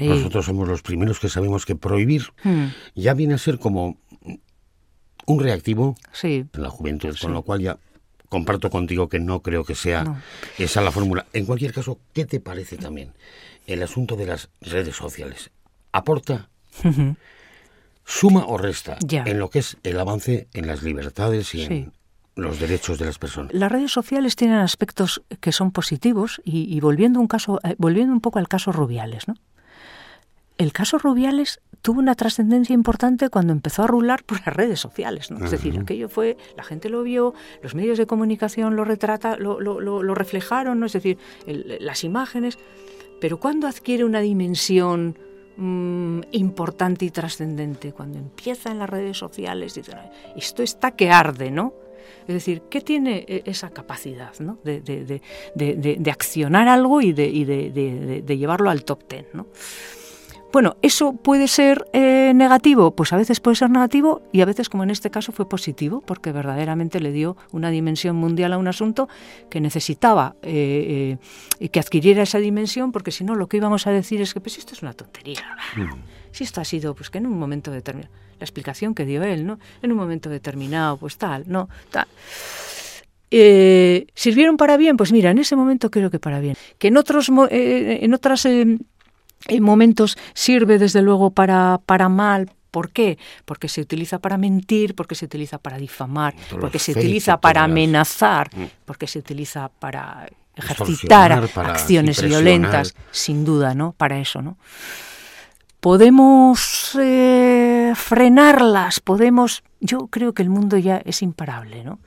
nosotros 0.00 0.46
somos 0.46 0.68
los 0.68 0.82
primeros 0.82 1.20
que 1.20 1.28
sabemos 1.28 1.66
que 1.66 1.76
prohibir 1.76 2.32
hmm. 2.44 2.66
ya 2.94 3.14
viene 3.14 3.34
a 3.34 3.38
ser 3.38 3.58
como 3.58 3.98
un 5.26 5.40
reactivo 5.40 5.96
en 6.22 6.48
la 6.52 6.70
juventud, 6.70 7.16
con 7.20 7.32
lo 7.32 7.42
cual 7.42 7.60
ya 7.60 7.78
comparto 8.28 8.70
contigo 8.70 9.08
que 9.08 9.20
no 9.20 9.42
creo 9.42 9.64
que 9.64 9.74
sea 9.74 10.22
esa 10.58 10.80
la 10.80 10.90
fórmula. 10.90 11.26
En 11.32 11.44
cualquier 11.44 11.72
caso, 11.72 11.98
¿qué 12.12 12.24
te 12.24 12.40
parece 12.40 12.76
también 12.76 13.12
el 13.66 13.82
asunto 13.82 14.16
de 14.16 14.26
las 14.26 14.48
redes 14.60 14.96
sociales? 14.96 15.50
¿Aporta? 15.92 16.48
suma 18.04 18.46
o 18.46 18.58
resta 18.58 18.98
en 19.08 19.38
lo 19.38 19.50
que 19.50 19.60
es 19.60 19.76
el 19.82 19.98
avance 20.00 20.48
en 20.52 20.66
las 20.66 20.82
libertades 20.82 21.54
y 21.54 21.62
en 21.62 21.92
los 22.34 22.58
derechos 22.58 22.98
de 22.98 23.06
las 23.06 23.18
personas. 23.18 23.52
Las 23.52 23.70
redes 23.70 23.92
sociales 23.92 24.36
tienen 24.36 24.58
aspectos 24.58 25.22
que 25.40 25.52
son 25.52 25.70
positivos 25.70 26.40
y, 26.44 26.80
volviendo 26.80 27.20
un 27.20 27.28
caso, 27.28 27.58
eh, 27.62 27.74
volviendo 27.78 28.12
un 28.12 28.20
poco 28.20 28.38
al 28.38 28.48
caso 28.48 28.72
Rubiales, 28.72 29.28
¿no? 29.28 29.34
El 30.58 30.72
caso 30.72 30.98
Rubiales 30.98 31.60
tuvo 31.80 31.98
una 31.98 32.14
trascendencia 32.14 32.74
importante 32.74 33.28
cuando 33.28 33.52
empezó 33.52 33.82
a 33.82 33.86
rular 33.86 34.22
por 34.22 34.38
las 34.46 34.54
redes 34.54 34.78
sociales, 34.78 35.30
¿no? 35.30 35.44
Es 35.44 35.50
decir, 35.50 35.76
aquello 35.78 36.08
fue, 36.08 36.36
la 36.56 36.62
gente 36.62 36.88
lo 36.88 37.02
vio, 37.02 37.34
los 37.62 37.74
medios 37.74 37.98
de 37.98 38.06
comunicación 38.06 38.76
lo 38.76 38.84
retrata, 38.84 39.36
lo, 39.36 39.60
lo, 39.60 39.80
lo, 39.80 40.14
reflejaron, 40.14 40.78
¿no? 40.78 40.86
Es 40.86 40.92
decir, 40.92 41.18
las 41.46 42.04
imágenes, 42.04 42.58
pero 43.20 43.40
cuando 43.40 43.66
adquiere 43.66 44.04
una 44.04 44.20
dimensión 44.20 45.18
mm, 45.56 46.20
importante 46.30 47.06
y 47.06 47.10
trascendente, 47.10 47.92
cuando 47.92 48.18
empieza 48.18 48.70
en 48.70 48.78
las 48.78 48.88
redes 48.88 49.18
sociales, 49.18 49.74
dice, 49.74 49.92
esto 50.36 50.62
está 50.62 50.92
que 50.92 51.10
arde, 51.10 51.50
¿no? 51.50 51.74
Es 52.26 52.34
decir, 52.34 52.62
¿qué 52.70 52.80
tiene 52.80 53.24
e, 53.28 53.42
esa 53.46 53.70
capacidad 53.70 54.32
¿no? 54.40 54.58
de, 54.64 54.80
de, 54.80 55.20
de, 55.54 55.96
de, 55.98 56.10
accionar 56.10 56.68
algo 56.68 57.00
y 57.00 57.12
de, 57.12 58.36
llevarlo 58.38 58.70
al 58.70 58.84
top 58.84 59.04
ten? 59.04 59.26
¿no? 59.32 59.46
Bueno, 60.52 60.76
¿eso 60.82 61.14
puede 61.14 61.48
ser 61.48 61.86
eh, 61.94 62.32
negativo? 62.34 62.90
Pues 62.90 63.14
a 63.14 63.16
veces 63.16 63.40
puede 63.40 63.56
ser 63.56 63.70
negativo 63.70 64.20
y 64.32 64.42
a 64.42 64.44
veces, 64.44 64.68
como 64.68 64.82
en 64.82 64.90
este 64.90 65.10
caso, 65.10 65.32
fue 65.32 65.48
positivo, 65.48 66.02
porque 66.02 66.30
verdaderamente 66.30 67.00
le 67.00 67.10
dio 67.10 67.38
una 67.52 67.70
dimensión 67.70 68.16
mundial 68.16 68.52
a 68.52 68.58
un 68.58 68.68
asunto 68.68 69.08
que 69.48 69.62
necesitaba 69.62 70.36
eh, 70.42 71.16
eh, 71.58 71.68
que 71.70 71.80
adquiriera 71.80 72.22
esa 72.22 72.36
dimensión, 72.36 72.92
porque 72.92 73.12
si 73.12 73.24
no, 73.24 73.34
lo 73.34 73.48
que 73.48 73.56
íbamos 73.56 73.86
a 73.86 73.92
decir 73.92 74.20
es 74.20 74.34
que 74.34 74.42
pues 74.42 74.58
esto 74.58 74.74
es 74.74 74.82
una 74.82 74.92
tontería. 74.92 75.40
Mm. 75.74 75.94
Si 76.32 76.44
esto 76.44 76.60
ha 76.60 76.64
sido, 76.66 76.94
pues 76.94 77.08
que 77.08 77.16
en 77.16 77.28
un 77.28 77.38
momento 77.38 77.70
determinado, 77.70 78.12
la 78.38 78.44
explicación 78.44 78.94
que 78.94 79.06
dio 79.06 79.22
él, 79.22 79.46
¿no? 79.46 79.58
En 79.80 79.90
un 79.90 79.96
momento 79.96 80.28
determinado, 80.28 80.98
pues 80.98 81.16
tal, 81.16 81.44
¿no? 81.46 81.70
Tal. 81.90 82.06
¿Sirvieron 83.30 84.58
para 84.58 84.76
bien? 84.76 84.98
Pues 84.98 85.12
mira, 85.12 85.30
en 85.30 85.38
ese 85.38 85.56
momento 85.56 85.90
creo 85.90 86.10
que 86.10 86.18
para 86.18 86.40
bien. 86.40 86.54
Que 86.76 86.88
en 86.88 86.98
otros, 86.98 87.30
en 87.30 88.12
otras 88.12 88.46
en 89.48 89.62
momentos 89.62 90.16
sirve 90.34 90.78
desde 90.78 91.02
luego 91.02 91.30
para, 91.30 91.80
para 91.86 92.08
mal, 92.08 92.50
¿Por 92.72 92.90
qué? 92.90 93.18
Porque 93.44 93.68
se 93.68 93.82
utiliza 93.82 94.18
para 94.18 94.38
mentir, 94.38 94.94
porque 94.94 95.14
se 95.14 95.26
utiliza 95.26 95.58
para 95.58 95.76
difamar, 95.76 96.34
porque 96.58 96.78
se 96.78 96.92
utiliza 96.92 97.38
para 97.38 97.64
amenazar, 97.64 98.48
mm. 98.56 98.64
porque 98.86 99.06
se 99.06 99.18
utiliza 99.18 99.68
para 99.68 100.26
ejercitar 100.56 101.32
acciones 101.56 102.22
violentas, 102.22 102.94
sin 103.10 103.44
duda, 103.44 103.74
¿no? 103.74 103.92
Para 103.92 104.18
eso, 104.18 104.40
¿no? 104.40 104.56
Podemos 105.80 106.96
eh, 106.98 107.92
frenarlas, 107.94 109.00
podemos. 109.00 109.62
Yo 109.80 110.06
creo 110.06 110.32
que 110.32 110.42
el 110.42 110.48
mundo 110.48 110.78
ya 110.78 111.02
es 111.04 111.20
imparable, 111.20 111.84
¿no? 111.84 111.98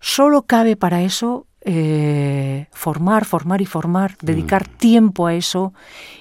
Solo 0.00 0.42
cabe 0.42 0.76
para 0.76 1.02
eso 1.02 1.48
eh, 1.62 2.66
formar, 2.70 3.24
formar 3.24 3.60
y 3.60 3.66
formar, 3.66 4.16
dedicar 4.22 4.68
mm. 4.68 4.72
tiempo 4.78 5.26
a 5.26 5.34
eso 5.34 5.74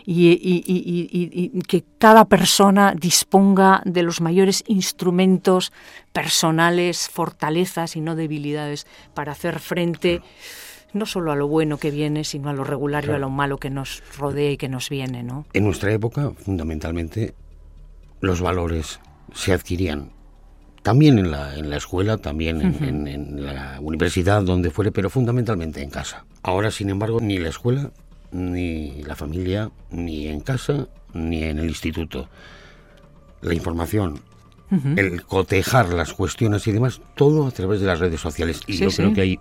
y, 0.05 1.61
que 1.67 1.85
cada 1.99 2.25
persona 2.25 2.95
disponga 2.99 3.81
de 3.85 4.01
los 4.01 4.19
mayores 4.19 4.63
instrumentos 4.67 5.71
personales, 6.11 7.07
fortalezas 7.07 7.95
y 7.95 8.01
no 8.01 8.15
debilidades 8.15 8.87
para 9.13 9.33
hacer 9.33 9.59
frente 9.59 10.21
no 10.93 11.05
solo 11.05 11.31
a 11.31 11.35
lo 11.35 11.47
bueno 11.47 11.77
que 11.77 11.91
viene, 11.91 12.23
sino 12.23 12.49
a 12.49 12.53
lo 12.53 12.63
regular 12.63 13.05
y 13.05 13.11
a 13.11 13.17
lo 13.19 13.29
malo 13.29 13.57
que 13.57 13.69
nos 13.69 14.01
rodea 14.17 14.51
y 14.51 14.57
que 14.57 14.69
nos 14.69 14.89
viene. 14.89 15.21
¿no? 15.21 15.45
En 15.53 15.65
nuestra 15.65 15.91
época, 15.93 16.31
fundamentalmente, 16.31 17.35
los 18.21 18.41
valores 18.41 18.99
se 19.33 19.53
adquirían 19.53 20.16
también 20.87 21.19
en 21.19 21.31
la, 21.31 21.53
en 21.53 21.69
la 21.69 21.75
escuela, 21.75 22.17
también 22.17 22.61
en, 22.61 23.45
la 23.45 23.77
universidad, 23.81 24.41
donde 24.41 24.69
fuere, 24.69 24.93
pero 24.93 25.09
fundamentalmente 25.09 25.83
en 25.83 25.89
casa. 25.89 26.23
Ahora, 26.43 26.71
sin 26.71 26.89
embargo, 26.89 27.19
ni 27.19 27.39
la 27.39 27.49
escuela, 27.49 27.91
ni 28.31 29.03
la 29.03 29.17
familia, 29.17 29.69
ni 29.91 30.27
en 30.27 30.39
casa, 30.39 30.87
ni 31.13 31.43
en 31.43 31.59
el 31.59 31.67
instituto. 31.67 32.29
La 33.41 33.53
información, 33.53 34.21
el 34.95 35.23
cotejar 35.23 35.89
las 35.89 36.13
cuestiones 36.13 36.65
y 36.67 36.71
demás, 36.71 37.01
todo 37.15 37.45
a 37.47 37.51
través 37.51 37.81
de 37.81 37.87
las 37.87 37.99
redes 37.99 38.21
sociales. 38.21 38.61
Y 38.65 38.77
yo 38.77 38.87
creo 38.87 39.13
que 39.13 39.19
hay 39.19 39.39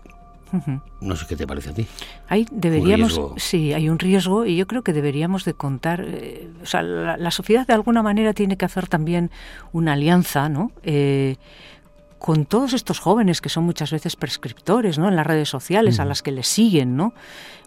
no 1.00 1.16
sé 1.16 1.26
qué 1.26 1.36
te 1.36 1.46
parece 1.46 1.70
a 1.70 1.74
ti. 1.74 1.86
Hay, 2.28 2.46
deberíamos, 2.50 3.20
sí, 3.36 3.72
hay 3.72 3.88
un 3.88 3.98
riesgo 3.98 4.46
y 4.46 4.56
yo 4.56 4.66
creo 4.66 4.82
que 4.82 4.92
deberíamos 4.92 5.44
de 5.44 5.54
contar, 5.54 6.04
eh, 6.06 6.48
o 6.62 6.66
sea, 6.66 6.82
la, 6.82 7.30
sociedad 7.30 7.66
de 7.66 7.74
alguna 7.74 8.02
manera 8.02 8.32
tiene 8.32 8.56
que 8.56 8.64
hacer 8.64 8.88
también 8.88 9.30
una 9.72 9.94
alianza, 9.94 10.48
¿no? 10.48 10.72
Eh, 10.82 11.36
con 12.18 12.46
todos 12.46 12.72
estos 12.72 12.98
jóvenes 12.98 13.40
que 13.40 13.48
son 13.48 13.64
muchas 13.64 13.90
veces 13.90 14.16
prescriptores 14.16 14.98
¿no? 14.98 15.08
en 15.08 15.16
las 15.16 15.26
redes 15.26 15.48
sociales, 15.48 16.00
a 16.00 16.04
las 16.04 16.22
que 16.22 16.32
les 16.32 16.48
siguen, 16.48 16.96
¿no? 16.96 17.14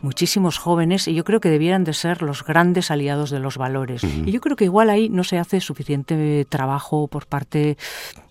muchísimos 0.01 0.57
jóvenes, 0.57 1.07
y 1.07 1.13
yo 1.13 1.23
creo 1.23 1.39
que 1.39 1.49
debieran 1.49 1.83
de 1.83 1.93
ser 1.93 2.21
los 2.21 2.43
grandes 2.43 2.89
aliados 2.89 3.29
de 3.29 3.39
los 3.39 3.57
valores. 3.57 4.03
Y 4.03 4.31
yo 4.31 4.39
creo 4.39 4.55
que 4.55 4.65
igual 4.65 4.89
ahí 4.89 5.09
no 5.09 5.23
se 5.23 5.37
hace 5.37 5.59
suficiente 5.59 6.45
trabajo 6.47 7.07
por 7.07 7.25
parte 7.25 7.77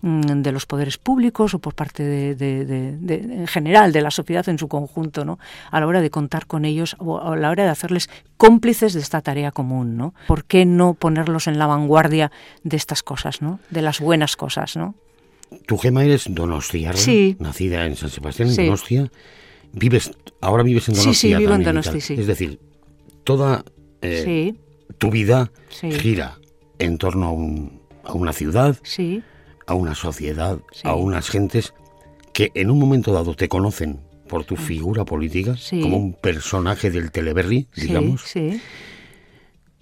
mm, 0.01 0.41
de 0.41 0.51
los 0.51 0.65
poderes 0.65 0.97
públicos 0.97 1.53
o 1.53 1.59
por 1.59 1.75
parte 1.75 2.03
de, 2.03 2.97
en 3.09 3.47
general 3.47 3.91
de 3.91 4.01
la 4.01 4.11
sociedad 4.11 4.47
en 4.49 4.57
su 4.57 4.67
conjunto, 4.67 5.25
¿no? 5.25 5.39
a 5.71 5.79
la 5.79 5.87
hora 5.87 6.01
de 6.01 6.09
contar 6.09 6.47
con 6.47 6.65
ellos 6.65 6.95
o 6.99 7.19
a 7.19 7.35
la 7.35 7.49
hora 7.49 7.63
de 7.63 7.69
hacerles 7.69 8.09
cómplices 8.37 8.93
de 8.93 9.01
esta 9.01 9.21
tarea 9.21 9.51
común. 9.51 9.95
¿no? 9.97 10.13
¿Por 10.27 10.45
qué 10.45 10.65
no 10.65 10.95
ponerlos 10.95 11.47
en 11.47 11.59
la 11.59 11.67
vanguardia 11.67 12.31
de 12.63 12.77
estas 12.77 13.03
cosas, 13.03 13.41
¿no? 13.41 13.59
de 13.69 13.81
las 13.81 13.99
buenas 13.99 14.35
cosas? 14.35 14.75
¿no? 14.75 14.95
Tu 15.65 15.77
Gema 15.77 16.03
eres 16.03 16.25
donostia, 16.29 16.93
sí. 16.93 17.35
nacida 17.39 17.85
en 17.85 17.95
San 17.95 18.09
Sebastián, 18.09 18.49
en 18.49 18.55
Donostia. 18.55 19.11
Vives, 19.73 20.11
ahora 20.41 20.63
vives 20.63 20.89
en 20.89 20.95
Donostia. 20.95 21.13
Sí, 21.13 21.27
sí, 21.27 21.35
vivo 21.35 21.53
en 21.53 21.63
Donostia, 21.63 22.01
sí. 22.01 22.13
Es 22.13 22.27
decir, 22.27 22.59
toda 23.23 23.63
eh, 24.01 24.53
tu 24.97 25.11
vida 25.11 25.51
gira 25.79 26.39
en 26.79 26.97
torno 26.97 27.27
a, 27.27 27.31
un, 27.31 27.81
a 28.03 28.13
una 28.13 28.33
ciudad, 28.33 28.77
a 29.67 29.73
una 29.73 29.95
sociedad, 29.95 30.59
a 30.83 30.95
unas 30.95 31.29
gentes 31.29 31.73
que 32.33 32.51
en 32.55 32.71
un 32.71 32.79
momento 32.79 33.11
dado 33.11 33.35
te 33.35 33.47
conocen 33.47 33.99
por 34.27 34.45
tu 34.45 34.55
figura 34.55 35.05
política, 35.05 35.55
como 35.69 35.97
un 35.97 36.13
personaje 36.13 36.91
del 36.91 37.11
Teleberry, 37.11 37.67
digamos. 37.75 38.23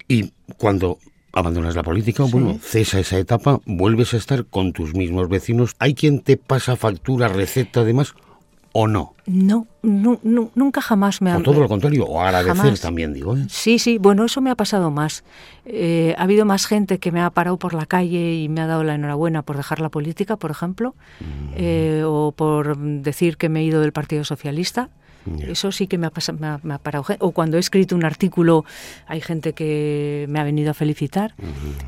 Y 0.08 0.32
cuando 0.56 0.98
abandonas 1.38 1.76
la 1.76 1.82
política, 1.82 2.24
bueno, 2.24 2.58
cesa 2.60 2.98
esa 3.00 3.18
etapa, 3.18 3.60
vuelves 3.64 4.14
a 4.14 4.16
estar 4.16 4.44
con 4.44 4.72
tus 4.72 4.94
mismos 4.94 5.28
vecinos. 5.28 5.74
¿Hay 5.78 5.94
quien 5.94 6.20
te 6.20 6.36
pasa 6.36 6.76
factura, 6.76 7.28
receta, 7.28 7.80
además? 7.80 8.14
¿O 8.72 8.86
no? 8.86 9.14
No, 9.26 9.66
no, 9.82 10.20
nunca 10.54 10.80
jamás 10.80 11.22
me 11.22 11.30
ha... 11.30 11.38
O 11.38 11.42
todo 11.42 11.60
lo 11.60 11.68
contrario, 11.68 12.04
o 12.04 12.20
agradecer 12.20 12.78
también, 12.78 13.14
digo. 13.14 13.36
¿eh? 13.36 13.46
Sí, 13.48 13.78
sí, 13.78 13.98
bueno, 13.98 14.24
eso 14.24 14.40
me 14.40 14.50
ha 14.50 14.54
pasado 14.54 14.90
más. 14.90 15.24
Eh, 15.64 16.14
ha 16.18 16.22
habido 16.22 16.44
más 16.44 16.66
gente 16.66 16.98
que 16.98 17.10
me 17.10 17.20
ha 17.20 17.30
parado 17.30 17.56
por 17.56 17.74
la 17.74 17.86
calle 17.86 18.34
y 18.34 18.48
me 18.48 18.60
ha 18.60 18.66
dado 18.66 18.84
la 18.84 18.94
enhorabuena 18.94 19.42
por 19.42 19.56
dejar 19.56 19.80
la 19.80 19.88
política, 19.88 20.36
por 20.36 20.50
ejemplo, 20.50 20.94
mm. 21.20 21.54
eh, 21.56 22.02
o 22.04 22.32
por 22.32 22.76
decir 22.76 23.36
que 23.36 23.48
me 23.48 23.60
he 23.60 23.64
ido 23.64 23.80
del 23.80 23.92
Partido 23.92 24.24
Socialista. 24.24 24.90
Eso 25.46 25.72
sí 25.72 25.86
que 25.86 25.98
me 25.98 26.06
ha, 26.06 26.10
pasado, 26.10 26.38
me, 26.38 26.74
ha, 26.74 26.78
parado. 26.78 27.04
O 27.20 27.32
cuando 27.32 27.56
he 27.56 27.60
escrito 27.60 27.96
un 27.96 28.04
artículo, 28.04 28.64
hay 29.06 29.20
gente 29.20 29.52
que 29.52 30.26
me 30.28 30.40
ha 30.40 30.44
venido 30.44 30.70
a 30.70 30.74
felicitar, 30.74 31.34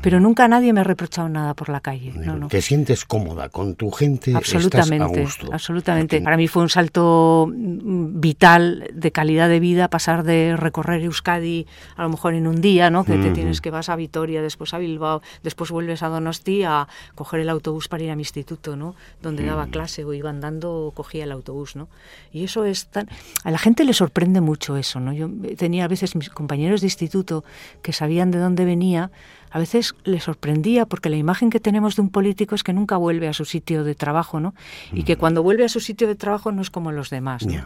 pero 0.01 0.19
nunca 0.19 0.47
nadie 0.47 0.73
me 0.73 0.81
ha 0.81 0.83
reprochado 0.83 1.29
nada 1.29 1.53
por 1.53 1.69
la 1.69 1.79
calle. 1.79 2.13
No, 2.13 2.47
¿Te 2.47 2.61
sientes 2.61 3.05
cómoda 3.05 3.49
con 3.49 3.75
tu 3.75 3.91
gente? 3.91 4.35
Absolutamente, 4.35 5.25
absolutamente. 5.51 6.21
Para 6.21 6.37
mí 6.37 6.47
fue 6.47 6.63
un 6.63 6.69
salto 6.69 7.49
mm, 7.51 8.19
vital 8.19 8.89
de 8.93 9.11
calidad 9.11 9.49
de 9.49 9.59
vida 9.59 9.89
pasar 9.89 10.23
de 10.23 10.55
recorrer 10.57 11.03
Euskadi 11.03 11.67
a 11.95 12.03
lo 12.03 12.09
mejor 12.09 12.33
en 12.33 12.47
un 12.47 12.61
día, 12.61 12.89
¿no? 12.89 13.03
Que 13.03 13.17
te 13.17 13.31
tienes 13.31 13.61
que 13.61 13.71
vas 13.71 13.89
a 13.89 13.95
Vitoria, 13.95 14.41
después 14.41 14.73
a 14.73 14.77
Bilbao, 14.77 15.21
después 15.43 15.71
vuelves 15.71 16.03
a 16.03 16.07
Donosti 16.07 16.63
a 16.63 16.87
coger 17.15 17.41
el 17.41 17.49
autobús 17.49 17.87
para 17.87 18.03
ir 18.03 18.11
a 18.11 18.15
mi 18.15 18.21
instituto, 18.21 18.75
¿no? 18.75 18.95
Donde 19.21 19.45
daba 19.45 19.67
clase 19.67 20.03
o 20.05 20.13
iba 20.13 20.29
andando 20.29 20.87
o 20.87 20.91
cogía 20.91 21.23
el 21.23 21.31
autobús, 21.31 21.75
¿no? 21.75 21.87
Y 22.31 22.43
eso 22.43 22.65
es 22.65 22.87
tan 22.87 23.07
a 23.43 23.51
la 23.51 23.57
gente 23.57 23.83
le 23.83 23.93
sorprende 23.93 24.41
mucho 24.41 24.77
eso, 24.77 24.99
¿no? 24.99 25.13
Yo 25.13 25.29
tenía 25.57 25.85
a 25.85 25.87
veces 25.87 26.15
mis 26.15 26.29
compañeros 26.29 26.81
de 26.81 26.87
instituto 26.87 27.43
que 27.81 27.93
sabían 27.93 28.31
de 28.31 28.39
dónde 28.39 28.65
venía 28.65 29.11
a 29.51 29.59
veces 29.59 29.95
le 30.03 30.19
sorprendía 30.19 30.85
porque 30.85 31.09
la 31.09 31.17
imagen 31.17 31.49
que 31.49 31.59
tenemos 31.59 31.95
de 31.95 32.01
un 32.01 32.09
político 32.09 32.55
es 32.55 32.63
que 32.63 32.73
nunca 32.73 32.97
vuelve 32.97 33.27
a 33.27 33.33
su 33.33 33.45
sitio 33.45 33.83
de 33.83 33.95
trabajo, 33.95 34.39
¿no? 34.39 34.53
Y 34.93 35.03
que 35.03 35.17
cuando 35.17 35.43
vuelve 35.43 35.65
a 35.65 35.69
su 35.69 35.79
sitio 35.79 36.07
de 36.07 36.15
trabajo 36.15 36.51
no 36.51 36.61
es 36.61 36.69
como 36.69 36.91
los 36.91 37.09
demás, 37.09 37.45
¿no? 37.45 37.65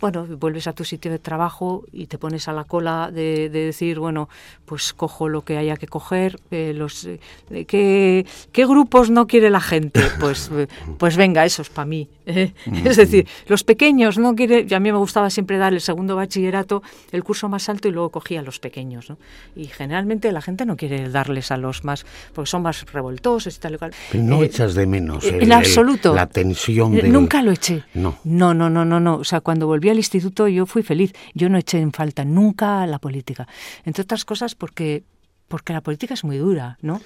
Bueno, 0.00 0.24
vuelves 0.24 0.66
a 0.66 0.72
tu 0.72 0.84
sitio 0.84 1.10
de 1.10 1.18
trabajo 1.18 1.84
y 1.92 2.06
te 2.06 2.16
pones 2.16 2.48
a 2.48 2.54
la 2.54 2.64
cola 2.64 3.10
de, 3.12 3.50
decir, 3.50 3.98
bueno, 3.98 4.30
pues 4.64 4.94
cojo 4.94 5.28
lo 5.28 5.42
que 5.42 5.58
haya 5.58 5.76
que 5.76 5.86
coger, 5.88 6.40
eh, 6.50 6.72
los 6.74 7.06
eh, 7.06 7.20
¿qué, 7.66 8.24
grupos 8.66 9.10
no 9.10 9.26
quiere 9.26 9.50
la 9.50 9.60
gente? 9.60 10.00
Pues, 10.20 10.50
pues 10.98 11.16
venga, 11.16 11.46
eso 11.46 11.62
es 11.62 11.70
para 11.70 11.86
mí. 11.86 12.08
¿eh? 12.26 12.52
Es 12.84 12.96
decir, 12.96 13.26
los 13.46 13.64
pequeños 13.64 14.18
no 14.18 14.34
quieren, 14.34 14.72
a 14.72 14.78
mí 14.78 14.92
me 14.92 14.98
gustaba 14.98 15.30
siempre 15.30 15.56
dar 15.56 15.72
el 15.72 15.80
segundo 15.80 16.14
bachillerato, 16.14 16.82
el 17.10 17.24
curso 17.24 17.48
más 17.48 17.68
alto 17.68 17.88
y 17.88 17.92
luego 17.92 18.10
cogía 18.10 18.40
a 18.40 18.42
los 18.42 18.58
pequeños. 18.58 19.08
¿no? 19.08 19.16
Y 19.56 19.66
generalmente 19.66 20.30
la 20.30 20.42
gente 20.42 20.66
no 20.66 20.76
quiere 20.76 20.99
darles 21.08 21.50
a 21.50 21.56
los 21.56 21.84
más, 21.84 22.04
porque 22.34 22.50
son 22.50 22.62
más 22.62 22.84
revoltosos 22.92 23.56
y 23.56 23.60
tal 23.60 23.74
y 23.74 23.78
cual. 23.78 23.92
Pero 24.10 24.24
no 24.24 24.42
eh, 24.42 24.46
echas 24.46 24.74
de 24.74 24.86
menos 24.86 25.24
el, 25.24 25.42
en 25.42 25.52
absoluto. 25.52 26.14
la 26.14 26.26
tensión 26.26 26.92
de... 26.92 27.08
Nunca 27.08 27.42
lo 27.42 27.52
eché. 27.52 27.84
No. 27.94 28.18
No, 28.24 28.54
no, 28.54 28.70
no, 28.70 28.84
no, 28.84 29.00
no. 29.00 29.16
O 29.16 29.24
sea, 29.24 29.40
cuando 29.40 29.66
volví 29.66 29.88
al 29.88 29.96
instituto 29.96 30.48
yo 30.48 30.66
fui 30.66 30.82
feliz. 30.82 31.12
Yo 31.34 31.48
no 31.48 31.58
eché 31.58 31.80
en 31.80 31.92
falta 31.92 32.24
nunca 32.24 32.86
la 32.86 32.98
política. 32.98 33.46
Entre 33.84 34.02
otras 34.02 34.24
cosas 34.24 34.54
porque 34.54 35.04
porque 35.50 35.72
la 35.72 35.80
política 35.80 36.14
es 36.14 36.22
muy 36.22 36.38
dura, 36.38 36.78
¿no? 36.80 37.00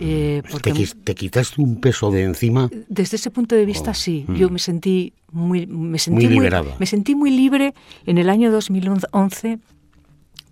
Eh, 0.00 0.42
porque 0.50 0.72
¿Te, 1.04 1.14
quitaste 1.14 1.62
un 1.62 1.80
peso 1.80 2.10
de 2.10 2.24
encima? 2.24 2.68
Desde 2.88 3.14
ese 3.16 3.30
punto 3.30 3.54
de 3.54 3.64
vista, 3.64 3.92
oh, 3.92 3.94
sí. 3.94 4.24
Mm. 4.26 4.34
Yo 4.34 4.50
me 4.50 4.58
sentí 4.58 5.12
muy, 5.30 5.64
me 5.68 6.00
sentí 6.00 6.26
muy, 6.26 6.50
me 6.50 6.86
sentí 6.86 7.14
muy 7.14 7.30
libre 7.30 7.72
en 8.04 8.18
el 8.18 8.30
año 8.30 8.50
2011 8.50 9.60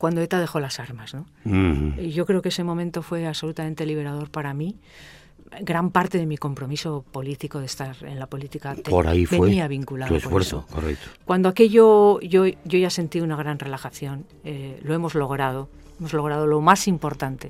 cuando 0.03 0.21
ETA 0.21 0.41
dejó 0.41 0.59
las 0.59 0.81
armas, 0.81 1.15
¿no? 1.15 1.27
Mm. 1.45 1.97
Yo 2.09 2.27
creo 2.27 2.43
que 2.43 2.49
ese 2.49 2.65
momento 2.65 3.03
fue 3.03 3.25
absolutamente 3.25 3.87
liberador 3.87 4.31
para 4.31 4.53
mí. 4.53 4.81
Gran 5.61 5.93
parte 5.93 6.19
de 6.19 6.27
mi 6.27 6.37
compromiso 6.37 7.05
político 7.13 7.61
de 7.61 7.67
estar 7.67 7.95
en 8.01 8.19
la 8.19 8.27
política 8.27 8.75
por 8.91 9.07
ahí 9.07 9.27
venía 9.27 9.69
vinculado 9.69 10.09
tu 10.09 10.17
esfuerzo, 10.17 10.67
correcto. 10.73 11.07
Cuando 11.25 11.49
aquello 11.49 12.19
yo, 12.19 12.49
yo 12.49 12.79
ya 12.81 12.91
sentí 12.91 13.21
una 13.21 13.37
gran 13.37 13.61
relajación, 13.61 14.27
eh, 14.43 14.81
lo 14.83 14.93
hemos 14.93 15.15
logrado 15.15 15.69
hemos 16.03 16.13
logrado 16.15 16.49
lo 16.49 16.61
más 16.61 16.89
importante. 16.89 17.49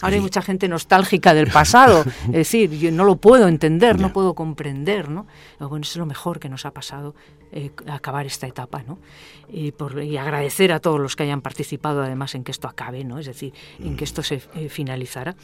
Ahora 0.00 0.16
hay 0.16 0.22
mucha 0.22 0.40
gente 0.40 0.68
nostálgica 0.68 1.34
del 1.34 1.48
pasado, 1.48 2.02
es 2.28 2.32
decir, 2.32 2.70
yo 2.70 2.90
no 2.90 3.04
lo 3.04 3.16
puedo 3.16 3.46
entender, 3.46 4.00
no 4.00 4.12
puedo 4.12 4.34
comprender, 4.34 5.10
¿no? 5.10 5.26
Bueno, 5.58 5.82
eso 5.82 5.92
es 5.92 5.96
lo 5.96 6.06
mejor 6.06 6.40
que 6.40 6.48
nos 6.48 6.64
ha 6.64 6.70
pasado 6.70 7.14
eh, 7.52 7.70
acabar 7.88 8.24
esta 8.24 8.46
etapa, 8.46 8.82
¿no? 8.86 8.98
Y, 9.52 9.72
por, 9.72 10.02
y, 10.02 10.16
agradecer 10.16 10.72
a 10.72 10.80
todos 10.80 10.98
los 10.98 11.16
que 11.16 11.24
hayan 11.24 11.42
participado 11.42 12.02
además 12.02 12.34
en 12.34 12.44
que 12.44 12.52
esto 12.52 12.68
acabe, 12.68 13.04
¿no? 13.04 13.18
Es 13.18 13.26
decir, 13.26 13.52
en 13.80 13.96
que 13.96 14.04
esto 14.04 14.22
se 14.22 14.40
eh, 14.54 14.68
finalizara. 14.68 15.34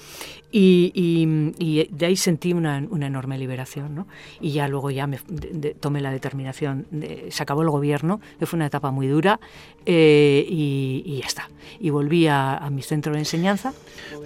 Y, 0.50 0.92
y, 0.94 1.88
de 1.90 2.06
ahí 2.06 2.16
sentí 2.16 2.52
una, 2.52 2.82
una, 2.88 3.08
enorme 3.08 3.36
liberación, 3.36 3.94
¿no? 3.94 4.06
Y 4.40 4.52
ya 4.52 4.68
luego 4.68 4.90
ya 4.90 5.06
me 5.06 5.18
tomé 5.80 6.00
la 6.00 6.10
determinación, 6.10 6.86
de, 6.90 7.26
se 7.30 7.42
acabó 7.42 7.62
el 7.62 7.70
gobierno, 7.70 8.20
que 8.38 8.46
fue 8.46 8.56
una 8.56 8.66
etapa 8.66 8.90
muy 8.92 9.08
dura, 9.08 9.40
eh, 9.86 10.44
y, 10.48 11.18
ya 11.20 11.26
está. 11.26 11.48
Y 11.78 11.90
volví 11.90 12.26
a, 12.26 12.56
a, 12.56 12.70
mi 12.70 12.82
centro 12.82 13.12
de 13.12 13.20
enseñanza. 13.20 13.72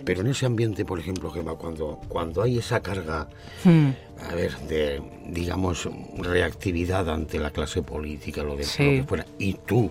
Pero 0.05 0.23
en 0.23 0.29
ese 0.29 0.47
ambiente, 0.47 0.85
por 0.85 0.99
ejemplo, 0.99 1.31
Gemma, 1.31 1.55
cuando, 1.55 2.01
cuando 2.09 2.43
hay 2.43 2.59
esa 2.59 2.81
carga... 2.81 3.29
Hmm 3.65 3.91
a 4.29 4.35
ver, 4.35 4.57
de, 4.61 5.03
digamos, 5.27 5.89
reactividad 6.19 7.09
ante 7.09 7.39
la 7.39 7.51
clase 7.51 7.83
política, 7.83 8.43
lo 8.43 8.57
de 8.57 8.65
lo 8.65 8.69
que 8.73 9.05
fuera, 9.07 9.27
y 9.39 9.55
tú 9.55 9.91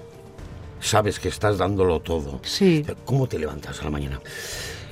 sabes 0.80 1.20
que 1.20 1.30
estás 1.30 1.58
dándolo 1.58 2.00
todo, 2.00 2.40
sí. 2.44 2.86
¿cómo 3.06 3.28
te 3.28 3.40
levantas 3.40 3.82
a 3.82 3.86
la 3.86 3.90
mañana? 3.90 4.22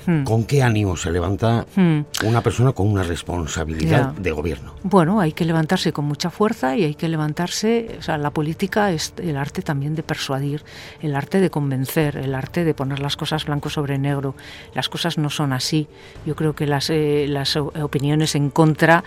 Hmm. 0.08 0.24
¿Con 0.24 0.46
qué 0.46 0.64
ánimo 0.64 0.96
se 0.96 1.12
levanta 1.12 1.66
hmm. 1.76 2.00
una 2.24 2.42
persona 2.42 2.72
con 2.72 2.88
una 2.88 3.04
responsabilidad 3.04 4.14
de 4.14 4.32
gobierno? 4.32 4.74
Bueno, 4.84 5.20
hay 5.20 5.34
que 5.34 5.44
levantarse 5.44 5.92
con 5.92 6.06
mucha 6.06 6.30
fuerza 6.30 6.78
y 6.78 6.86
hay 6.86 6.96
que 6.96 7.10
levantarse, 7.10 7.98
o 8.00 8.02
sea, 8.02 8.18
la 8.18 8.32
política 8.32 8.94
es 8.94 9.14
el 9.18 9.36
arte 9.36 9.62
también 9.62 9.96
de 9.96 10.04
persuadir, 10.04 10.64
el 11.02 11.14
arte 11.14 11.42
de 11.42 11.50
convencer, 11.50 12.16
el 12.16 12.36
arte 12.36 12.64
de 12.64 12.74
poner 12.74 13.00
las 13.00 13.18
cosas 13.18 13.46
blanco 13.46 13.70
sobre 13.70 13.98
negro. 13.98 14.34
Las 14.74 14.88
cosas 14.88 15.18
no 15.18 15.30
son 15.30 15.52
así. 15.52 15.90
Yo 16.26 16.38
creo 16.38 16.56
que 16.56 16.68
las, 16.68 16.90
eh, 16.90 17.26
las 17.28 17.58
opiniones 17.58 18.36
en 18.36 18.50
contra, 18.50 19.04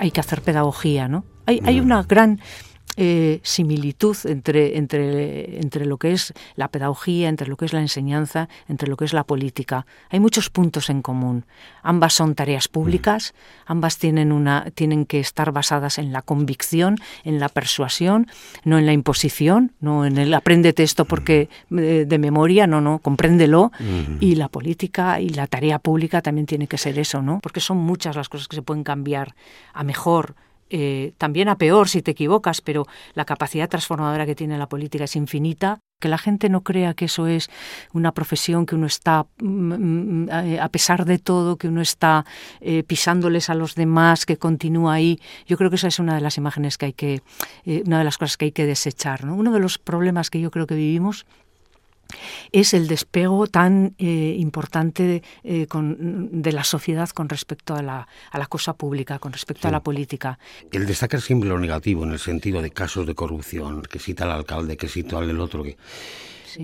hay 0.00 0.10
que 0.10 0.20
hacer 0.20 0.42
pedagogía, 0.42 1.06
¿no? 1.06 1.24
Hay, 1.46 1.60
hay 1.64 1.78
una 1.78 2.02
gran 2.02 2.40
eh, 2.96 3.40
similitud 3.42 4.16
entre, 4.24 4.76
entre, 4.76 5.58
entre 5.58 5.86
lo 5.86 5.96
que 5.96 6.12
es 6.12 6.34
la 6.56 6.68
pedagogía, 6.68 7.28
entre 7.28 7.48
lo 7.48 7.56
que 7.56 7.64
es 7.64 7.72
la 7.72 7.80
enseñanza, 7.80 8.48
entre 8.68 8.88
lo 8.88 8.96
que 8.96 9.06
es 9.06 9.14
la 9.14 9.24
política. 9.24 9.86
Hay 10.10 10.20
muchos 10.20 10.50
puntos 10.50 10.90
en 10.90 11.00
común. 11.00 11.46
Ambas 11.82 12.12
son 12.12 12.34
tareas 12.34 12.68
públicas, 12.68 13.34
ambas 13.64 13.96
tienen, 13.96 14.30
una, 14.30 14.66
tienen 14.74 15.06
que 15.06 15.20
estar 15.20 15.52
basadas 15.52 15.98
en 15.98 16.12
la 16.12 16.20
convicción, 16.20 16.98
en 17.24 17.40
la 17.40 17.48
persuasión, 17.48 18.26
no 18.64 18.78
en 18.78 18.84
la 18.84 18.92
imposición, 18.92 19.72
no 19.80 20.04
en 20.04 20.18
el 20.18 20.34
apréndete 20.34 20.82
esto 20.82 21.06
porque 21.06 21.48
eh, 21.70 22.04
de, 22.06 22.18
memoria, 22.18 22.66
no, 22.66 22.80
no, 22.80 22.98
compréndelo. 22.98 23.72
Y 24.20 24.34
la 24.36 24.48
política 24.48 25.20
y 25.20 25.30
la 25.30 25.46
tarea 25.46 25.78
pública 25.78 26.20
también 26.20 26.46
tiene 26.46 26.66
que 26.66 26.78
ser 26.78 26.98
eso, 26.98 27.22
¿no? 27.22 27.40
Porque 27.40 27.60
son 27.60 27.78
muchas 27.78 28.16
las 28.16 28.28
cosas 28.28 28.48
que 28.48 28.56
se 28.56 28.62
pueden 28.62 28.84
cambiar 28.84 29.34
a 29.72 29.82
mejor 29.82 30.34
eh, 30.70 31.12
también 31.18 31.48
a 31.48 31.56
peor 31.56 31.88
si 31.88 32.02
te 32.02 32.12
equivocas, 32.12 32.60
pero 32.60 32.86
la 33.14 33.24
capacidad 33.24 33.68
transformadora 33.68 34.26
que 34.26 34.34
tiene 34.34 34.58
la 34.58 34.68
política 34.68 35.04
es 35.04 35.16
infinita. 35.16 35.80
Que 36.00 36.08
la 36.08 36.18
gente 36.18 36.48
no 36.48 36.62
crea 36.62 36.94
que 36.94 37.04
eso 37.04 37.28
es 37.28 37.48
una 37.92 38.10
profesión 38.10 38.66
que 38.66 38.74
uno 38.74 38.86
está, 38.86 39.26
mm, 39.40 40.24
mm, 40.24 40.28
eh, 40.30 40.60
a 40.60 40.68
pesar 40.68 41.04
de 41.04 41.18
todo, 41.18 41.56
que 41.56 41.68
uno 41.68 41.80
está 41.80 42.24
eh, 42.60 42.82
pisándoles 42.82 43.50
a 43.50 43.54
los 43.54 43.76
demás, 43.76 44.26
que 44.26 44.36
continúa 44.36 44.94
ahí. 44.94 45.20
Yo 45.46 45.56
creo 45.56 45.70
que 45.70 45.76
esa 45.76 45.86
es 45.86 46.00
una 46.00 46.16
de 46.16 46.20
las 46.20 46.38
imágenes 46.38 46.76
que 46.76 46.86
hay 46.86 46.92
que, 46.92 47.22
una 47.86 47.98
de 47.98 48.04
las 48.04 48.18
cosas 48.18 48.36
que 48.36 48.46
hay 48.46 48.52
que 48.52 48.66
desechar. 48.66 49.24
Uno 49.26 49.52
de 49.52 49.60
los 49.60 49.78
problemas 49.78 50.28
que 50.28 50.40
yo 50.40 50.50
creo 50.50 50.66
que 50.66 50.74
vivimos 50.74 51.24
es 52.52 52.74
el 52.74 52.88
despego 52.88 53.46
tan 53.46 53.94
eh, 53.98 54.36
importante 54.38 55.22
eh, 55.44 55.66
de 55.72 56.52
la 56.52 56.64
sociedad 56.64 57.08
con 57.10 57.28
respecto 57.28 57.74
a 57.74 57.82
la, 57.82 58.06
cosa 58.48 58.74
pública, 58.74 59.18
con 59.18 59.32
respecto 59.32 59.68
a 59.68 59.70
la 59.70 59.82
política. 59.82 60.38
El 60.70 60.86
destacar 60.86 61.20
siempre 61.20 61.48
lo 61.48 61.58
negativo 61.58 62.04
en 62.04 62.12
el 62.12 62.18
sentido 62.18 62.62
de 62.62 62.70
casos 62.70 63.06
de 63.06 63.14
corrupción, 63.14 63.82
que 63.82 63.98
cita 63.98 64.24
el 64.24 64.30
alcalde, 64.30 64.76
que 64.76 64.88
cita 64.88 65.18
el 65.18 65.40
otro, 65.40 65.62
que 65.62 65.76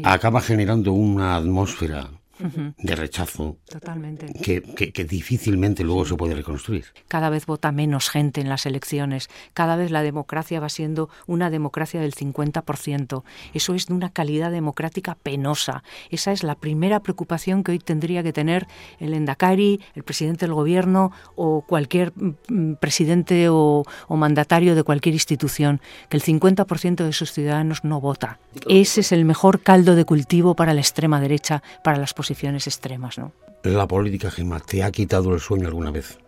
acaba 0.05 0.41
generando 0.41 0.93
una 0.93 1.37
atmósfera 1.37 2.11
de 2.39 2.97
rechazo 2.97 3.59
Totalmente. 3.69 4.33
Que, 4.43 4.63
que, 4.63 5.05
difícilmente 5.05 5.85
luego 5.85 6.05
se 6.05 6.15
puede 6.15 6.35
reconstruir. 6.35 6.87
Cada 7.09 7.31
vez 7.31 7.47
vota 7.47 7.73
menos 7.73 8.09
gente 8.09 8.41
en 8.41 8.49
las 8.49 8.67
elecciones, 8.67 9.29
cada 9.55 9.77
vez 9.77 9.91
la 9.91 10.03
democracia 10.03 10.61
va 10.61 10.69
siendo 10.69 11.09
una 11.27 11.51
democracia 11.51 12.01
del 12.01 12.15
50%. 12.15 13.23
Eso 13.55 13.75
es 13.75 13.87
de 13.87 13.95
una 13.95 14.11
calidad 14.11 14.51
democrática 14.51 15.17
penosa. 15.17 15.83
Esa 16.11 16.33
es 16.33 16.43
la 16.43 16.55
primera 16.55 17.01
preocupación 17.01 17.65
que 17.65 17.73
hoy 17.73 17.79
tendría 17.79 18.23
que 18.23 18.33
tener 18.33 18.67
el 19.01 19.15
Endacari, 19.15 19.81
el 19.95 20.05
presidente 20.05 20.47
del 20.47 20.55
gobierno 20.55 21.13
o 21.35 21.63
cualquier 21.63 22.13
mm, 22.15 22.35
mm, 22.49 22.75
presidente 22.77 23.49
o, 23.49 23.85
o 24.07 24.17
mandatario 24.17 24.75
de 24.75 24.85
cualquier 24.85 25.15
institución, 25.15 25.81
que 26.09 26.17
el 26.17 26.23
50% 26.23 27.05
de 27.05 27.13
sus 27.13 27.33
ciudadanos 27.33 27.85
no 27.85 28.01
vota. 28.01 28.39
Ese 28.69 29.01
es 29.01 29.13
el 29.13 29.25
mejor 29.25 29.61
caldo 29.61 29.95
de 29.95 30.05
cultivo 30.05 30.55
para 30.55 30.75
la 30.75 30.81
extrema 30.81 31.21
derecha, 31.21 31.63
para 31.83 31.99
las 31.99 32.15
posibilidades 32.15 32.28
extremas, 32.67 33.19
¿no? 33.19 33.33
La 33.63 33.87
política, 33.87 34.31
Gemma, 34.31 34.61
¿te 34.61 34.83
ha 34.83 34.91
quitado 34.91 35.35
el 35.35 35.41
sueño 35.41 35.67
alguna 35.67 35.91
vez? 35.91 36.19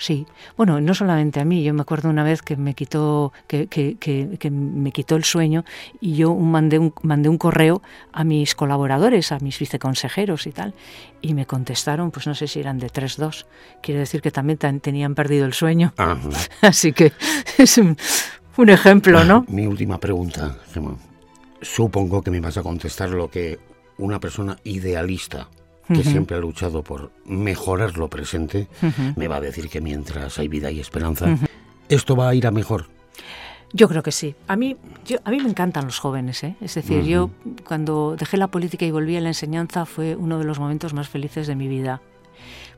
Sí, 0.00 0.26
bueno, 0.56 0.80
no 0.80 0.94
solamente 0.94 1.40
a 1.40 1.44
mí, 1.44 1.64
yo 1.64 1.74
me 1.74 1.82
acuerdo 1.82 2.08
una 2.08 2.22
vez 2.22 2.40
que 2.40 2.56
me 2.56 2.74
quitó, 2.74 3.32
que, 3.48 3.66
que, 3.66 3.96
que, 3.98 4.50
me 4.50 4.92
quitó 4.92 5.16
el 5.16 5.24
sueño 5.24 5.64
y 6.00 6.14
yo 6.14 6.36
mandé 6.36 6.78
un, 6.78 6.94
mandé 7.02 7.28
un 7.28 7.36
correo 7.36 7.82
a 8.12 8.22
mis 8.22 8.54
colaboradores, 8.54 9.32
a 9.32 9.40
mis 9.40 9.58
viceconsejeros 9.58 10.46
y 10.46 10.52
tal, 10.52 10.72
y 11.20 11.34
me 11.34 11.46
contestaron, 11.46 12.12
pues 12.12 12.28
no 12.28 12.36
sé 12.36 12.46
si 12.46 12.60
eran 12.60 12.78
de 12.78 12.86
3-2, 12.86 13.46
quiere 13.82 13.98
decir 13.98 14.22
que 14.22 14.30
también 14.30 14.58
tenían 14.58 15.16
perdido 15.16 15.46
el 15.46 15.52
sueño. 15.52 15.92
Así 16.62 16.92
que 16.92 17.12
es 17.58 17.76
un, 17.78 17.96
un 18.56 18.68
ejemplo, 18.70 19.24
¿no? 19.24 19.46
Mi 19.48 19.66
última 19.66 19.98
pregunta, 19.98 20.58
Gemma. 20.72 20.94
Supongo 21.60 22.22
que 22.22 22.30
me 22.30 22.38
vas 22.38 22.56
a 22.56 22.62
contestar 22.62 23.10
lo 23.10 23.28
que 23.28 23.58
una 23.98 24.20
persona 24.20 24.56
idealista 24.64 25.48
que 25.88 26.04
siempre 26.04 26.36
ha 26.36 26.40
luchado 26.40 26.82
por 26.82 27.10
mejorar 27.24 27.96
lo 27.96 28.08
presente, 28.08 28.68
me 29.16 29.26
va 29.26 29.36
a 29.36 29.40
decir 29.40 29.68
que 29.68 29.80
mientras 29.80 30.38
hay 30.38 30.48
vida 30.48 30.70
y 30.70 30.80
esperanza, 30.80 31.38
esto 31.88 32.14
va 32.14 32.28
a 32.28 32.34
ir 32.34 32.46
a 32.46 32.50
mejor. 32.50 32.86
Yo 33.72 33.88
creo 33.88 34.02
que 34.02 34.12
sí. 34.12 34.34
A 34.46 34.56
mí, 34.56 34.76
a 35.24 35.30
mí 35.30 35.40
me 35.40 35.48
encantan 35.48 35.84
los 35.84 35.98
jóvenes. 35.98 36.42
¿eh? 36.42 36.56
Es 36.60 36.74
decir, 36.74 37.02
yo 37.04 37.30
cuando 37.66 38.16
dejé 38.18 38.38
la 38.38 38.48
política 38.48 38.86
y 38.86 38.90
volví 38.90 39.16
a 39.16 39.20
la 39.20 39.28
enseñanza 39.28 39.84
fue 39.84 40.16
uno 40.16 40.38
de 40.38 40.44
los 40.44 40.58
momentos 40.58 40.94
más 40.94 41.08
felices 41.08 41.46
de 41.46 41.54
mi 41.54 41.68
vida. 41.68 42.00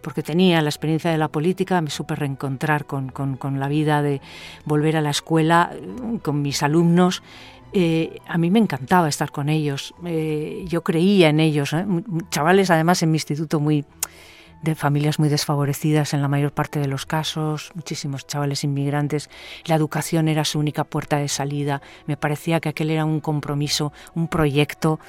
Porque 0.02 0.22
tenía 0.22 0.62
la 0.62 0.70
experiencia 0.70 1.10
de 1.10 1.18
la 1.18 1.28
política, 1.28 1.80
me 1.80 1.90
supe 1.90 2.16
reencontrar 2.16 2.86
con, 2.86 3.10
con, 3.10 3.36
con 3.36 3.60
la 3.60 3.68
vida 3.68 4.02
de 4.02 4.20
volver 4.64 4.96
a 4.96 5.00
la 5.00 5.10
escuela, 5.10 5.72
con 6.22 6.42
mis 6.42 6.62
alumnos 6.62 7.22
eh, 7.72 8.18
a 8.26 8.38
mí 8.38 8.50
me 8.50 8.58
encantaba 8.58 9.08
estar 9.08 9.30
con 9.30 9.48
ellos, 9.48 9.94
eh, 10.04 10.64
yo 10.66 10.82
creía 10.82 11.28
en 11.28 11.40
ellos, 11.40 11.72
¿eh? 11.72 11.86
chavales 12.30 12.70
además 12.70 13.02
en 13.02 13.10
mi 13.10 13.16
instituto 13.16 13.60
muy 13.60 13.84
de 14.62 14.74
familias 14.74 15.18
muy 15.18 15.28
desfavorecidas 15.28 16.12
en 16.12 16.20
la 16.20 16.28
mayor 16.28 16.52
parte 16.52 16.80
de 16.80 16.86
los 16.86 17.06
casos, 17.06 17.70
muchísimos 17.74 18.26
chavales 18.26 18.64
inmigrantes, 18.64 19.30
la 19.64 19.74
educación 19.74 20.28
era 20.28 20.44
su 20.44 20.58
única 20.58 20.84
puerta 20.84 21.16
de 21.16 21.28
salida, 21.28 21.80
me 22.06 22.16
parecía 22.16 22.60
que 22.60 22.68
aquel 22.68 22.90
era 22.90 23.04
un 23.04 23.20
compromiso, 23.20 23.92
un 24.14 24.28
proyecto 24.28 25.00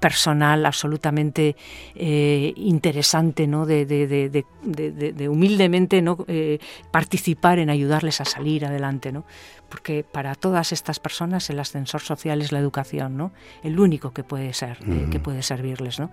personal 0.00 0.66
absolutamente 0.66 1.56
eh, 1.94 2.52
interesante, 2.56 3.46
¿no? 3.46 3.66
De, 3.66 3.84
de, 3.86 5.28
humildemente 5.28 6.02
¿no? 6.02 6.24
Eh, 6.28 6.58
participar 6.90 7.58
en 7.58 7.70
ayudarles 7.70 8.20
a 8.20 8.24
salir 8.24 8.64
adelante, 8.64 9.12
¿no? 9.12 9.24
Porque 9.68 10.04
para 10.04 10.34
todas 10.34 10.72
estas 10.72 11.00
personas 11.00 11.48
el 11.50 11.58
ascensor 11.58 12.00
social 12.00 12.42
es 12.42 12.52
la 12.52 12.58
educación, 12.58 13.16
¿no? 13.16 13.32
El 13.62 13.78
único 13.80 14.12
que 14.12 14.22
puede 14.22 14.52
ser, 14.52 14.78
eh, 14.86 15.08
que 15.10 15.18
puede 15.20 15.42
servirles, 15.42 15.98
¿no? 15.98 16.10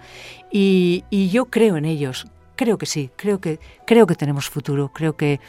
Y, 0.51 1.03
y, 1.09 1.29
yo 1.29 1.45
creo 1.45 1.77
en 1.77 1.85
ellos, 1.85 2.27
creo 2.55 2.77
que 2.77 2.85
sí, 2.85 3.09
creo 3.15 3.39
que 3.39 3.59
creo 3.85 4.07
que 4.07 4.15
tenemos 4.15 4.49
futuro, 4.49 4.91
creo 4.93 5.15
que 5.15 5.39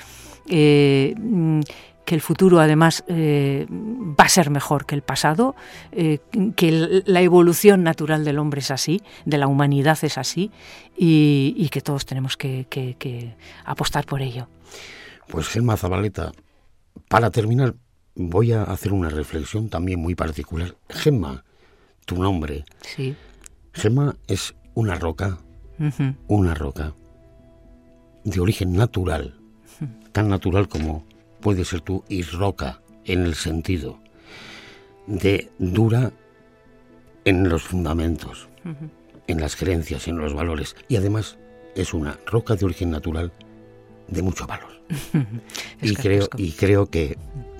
mm, 1.18 1.60
que 2.04 2.14
el 2.14 2.20
futuro 2.20 2.60
además 2.60 3.04
eh, 3.08 3.66
va 3.70 4.24
a 4.24 4.28
ser 4.28 4.50
mejor 4.50 4.86
que 4.86 4.94
el 4.94 5.02
pasado, 5.02 5.54
eh, 5.92 6.18
que 6.56 7.02
la 7.06 7.20
evolución 7.20 7.82
natural 7.82 8.24
del 8.24 8.38
hombre 8.38 8.60
es 8.60 8.70
así, 8.70 9.02
de 9.24 9.38
la 9.38 9.46
humanidad 9.46 9.98
es 10.02 10.18
así 10.18 10.50
y, 10.96 11.68
que 11.70 11.80
todos 11.80 12.06
tenemos 12.06 12.36
que, 12.36 13.36
apostar 13.64 14.06
por 14.06 14.22
ello. 14.22 14.48
Pues 15.28 15.48
Gemma 15.48 15.76
Zabaleta, 15.76 16.32
para 17.08 17.30
terminar 17.30 17.74
voy 18.16 18.52
a 18.52 18.64
hacer 18.64 18.92
una 18.92 19.08
reflexión 19.08 19.68
también 19.68 20.00
muy 20.00 20.14
particular. 20.14 20.76
Gemma, 20.88 21.44
tu 22.04 22.20
nombre. 22.20 22.64
Sí. 22.80 23.14
Gemma 23.72 24.16
es 24.26 24.54
una 24.74 24.96
roca, 24.96 25.38
una 26.26 26.54
roca 26.54 26.94
de 28.24 28.40
origen 28.40 28.72
natural, 28.72 29.38
tan 30.12 30.28
natural 30.28 30.68
como 30.68 31.04
puede 31.40 31.64
ser 31.64 31.80
tú 31.80 32.04
y 32.08 32.22
roca 32.22 32.80
en 33.04 33.22
el 33.22 33.34
sentido 33.34 33.98
de 35.06 35.50
dura 35.58 36.12
en 37.24 37.48
los 37.48 37.62
fundamentos, 37.62 38.48
en 39.26 39.40
las 39.40 39.56
creencias, 39.56 40.08
en 40.08 40.18
los 40.18 40.34
valores. 40.34 40.76
Y 40.88 40.96
además 40.96 41.38
es 41.74 41.94
una 41.94 42.18
roca 42.26 42.56
de 42.56 42.64
origen 42.64 42.90
natural 42.90 43.32
de 44.08 44.22
mucho 44.22 44.46
valor. 44.46 44.70
y, 45.82 45.94
creo, 45.94 46.28
y 46.36 46.52
creo 46.52 46.86
que 46.86 47.16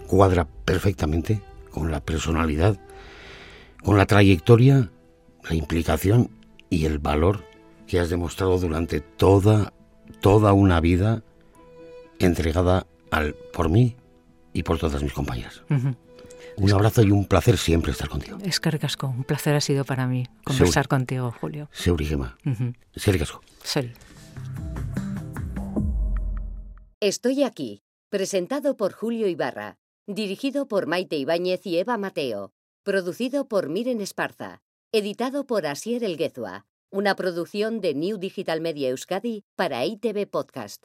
cuadra 0.07 0.47
perfectamente 0.64 1.40
con 1.71 1.90
la 1.90 2.01
personalidad, 2.01 2.79
con 3.83 3.97
la 3.97 4.07
trayectoria, 4.07 4.90
la 5.49 5.55
implicación 5.55 6.31
y 6.69 6.85
el 6.87 6.99
valor 6.99 7.45
que 7.87 7.99
has 7.99 8.11
demostrado 8.11 8.59
durante 8.59 9.01
toda, 9.01 9.73
toda 10.21 10.53
una 10.53 10.81
vida 10.81 11.23
entregada 12.19 12.87
al, 13.11 13.35
por 13.53 13.68
mí 13.68 13.96
y 14.53 14.62
por 14.62 14.79
todas 14.79 15.03
mis 15.03 15.12
compañeras. 15.12 15.62
Un 16.57 16.73
abrazo 16.73 17.03
y 17.03 17.11
un 17.11 17.25
placer 17.25 17.57
siempre 17.57 17.92
estar 17.92 18.09
contigo. 18.09 18.38
Es 18.44 18.61
que 18.61 18.70
ricasco, 18.70 19.07
un 19.09 19.25
placer 19.25 19.55
ha 19.55 19.61
sido 19.61 19.85
para 19.85 20.07
mí 20.07 20.27
conversar 20.44 20.88
contigo, 20.88 21.35
Julio. 21.40 21.68
Seurigema. 21.73 22.37
Uh 22.44 22.51
-huh. 22.51 22.75
Estoy 27.01 27.44
aquí, 27.44 27.83
presentado 28.11 28.77
por 28.77 28.92
Julio 28.92 29.27
Ibarra, 29.27 29.79
dirigido 30.07 30.68
por 30.68 30.87
Maite 30.87 31.16
Ibáñez 31.16 31.64
y 31.66 31.79
Eva 31.79 31.96
Mateo, 31.96 32.53
producido 32.83 33.49
por 33.49 33.68
Miren 33.68 34.01
Esparza, 34.01 34.61
editado 34.92 35.46
por 35.46 35.66
Asier 35.66 36.05
Elguezua, 36.05 36.66
una 36.90 37.14
producción 37.14 37.81
de 37.81 37.94
New 37.94 38.18
Digital 38.18 38.61
Media 38.61 38.90
Euskadi 38.90 39.44
para 39.57 39.87
ITV 39.87 40.27
Podcast. 40.27 40.85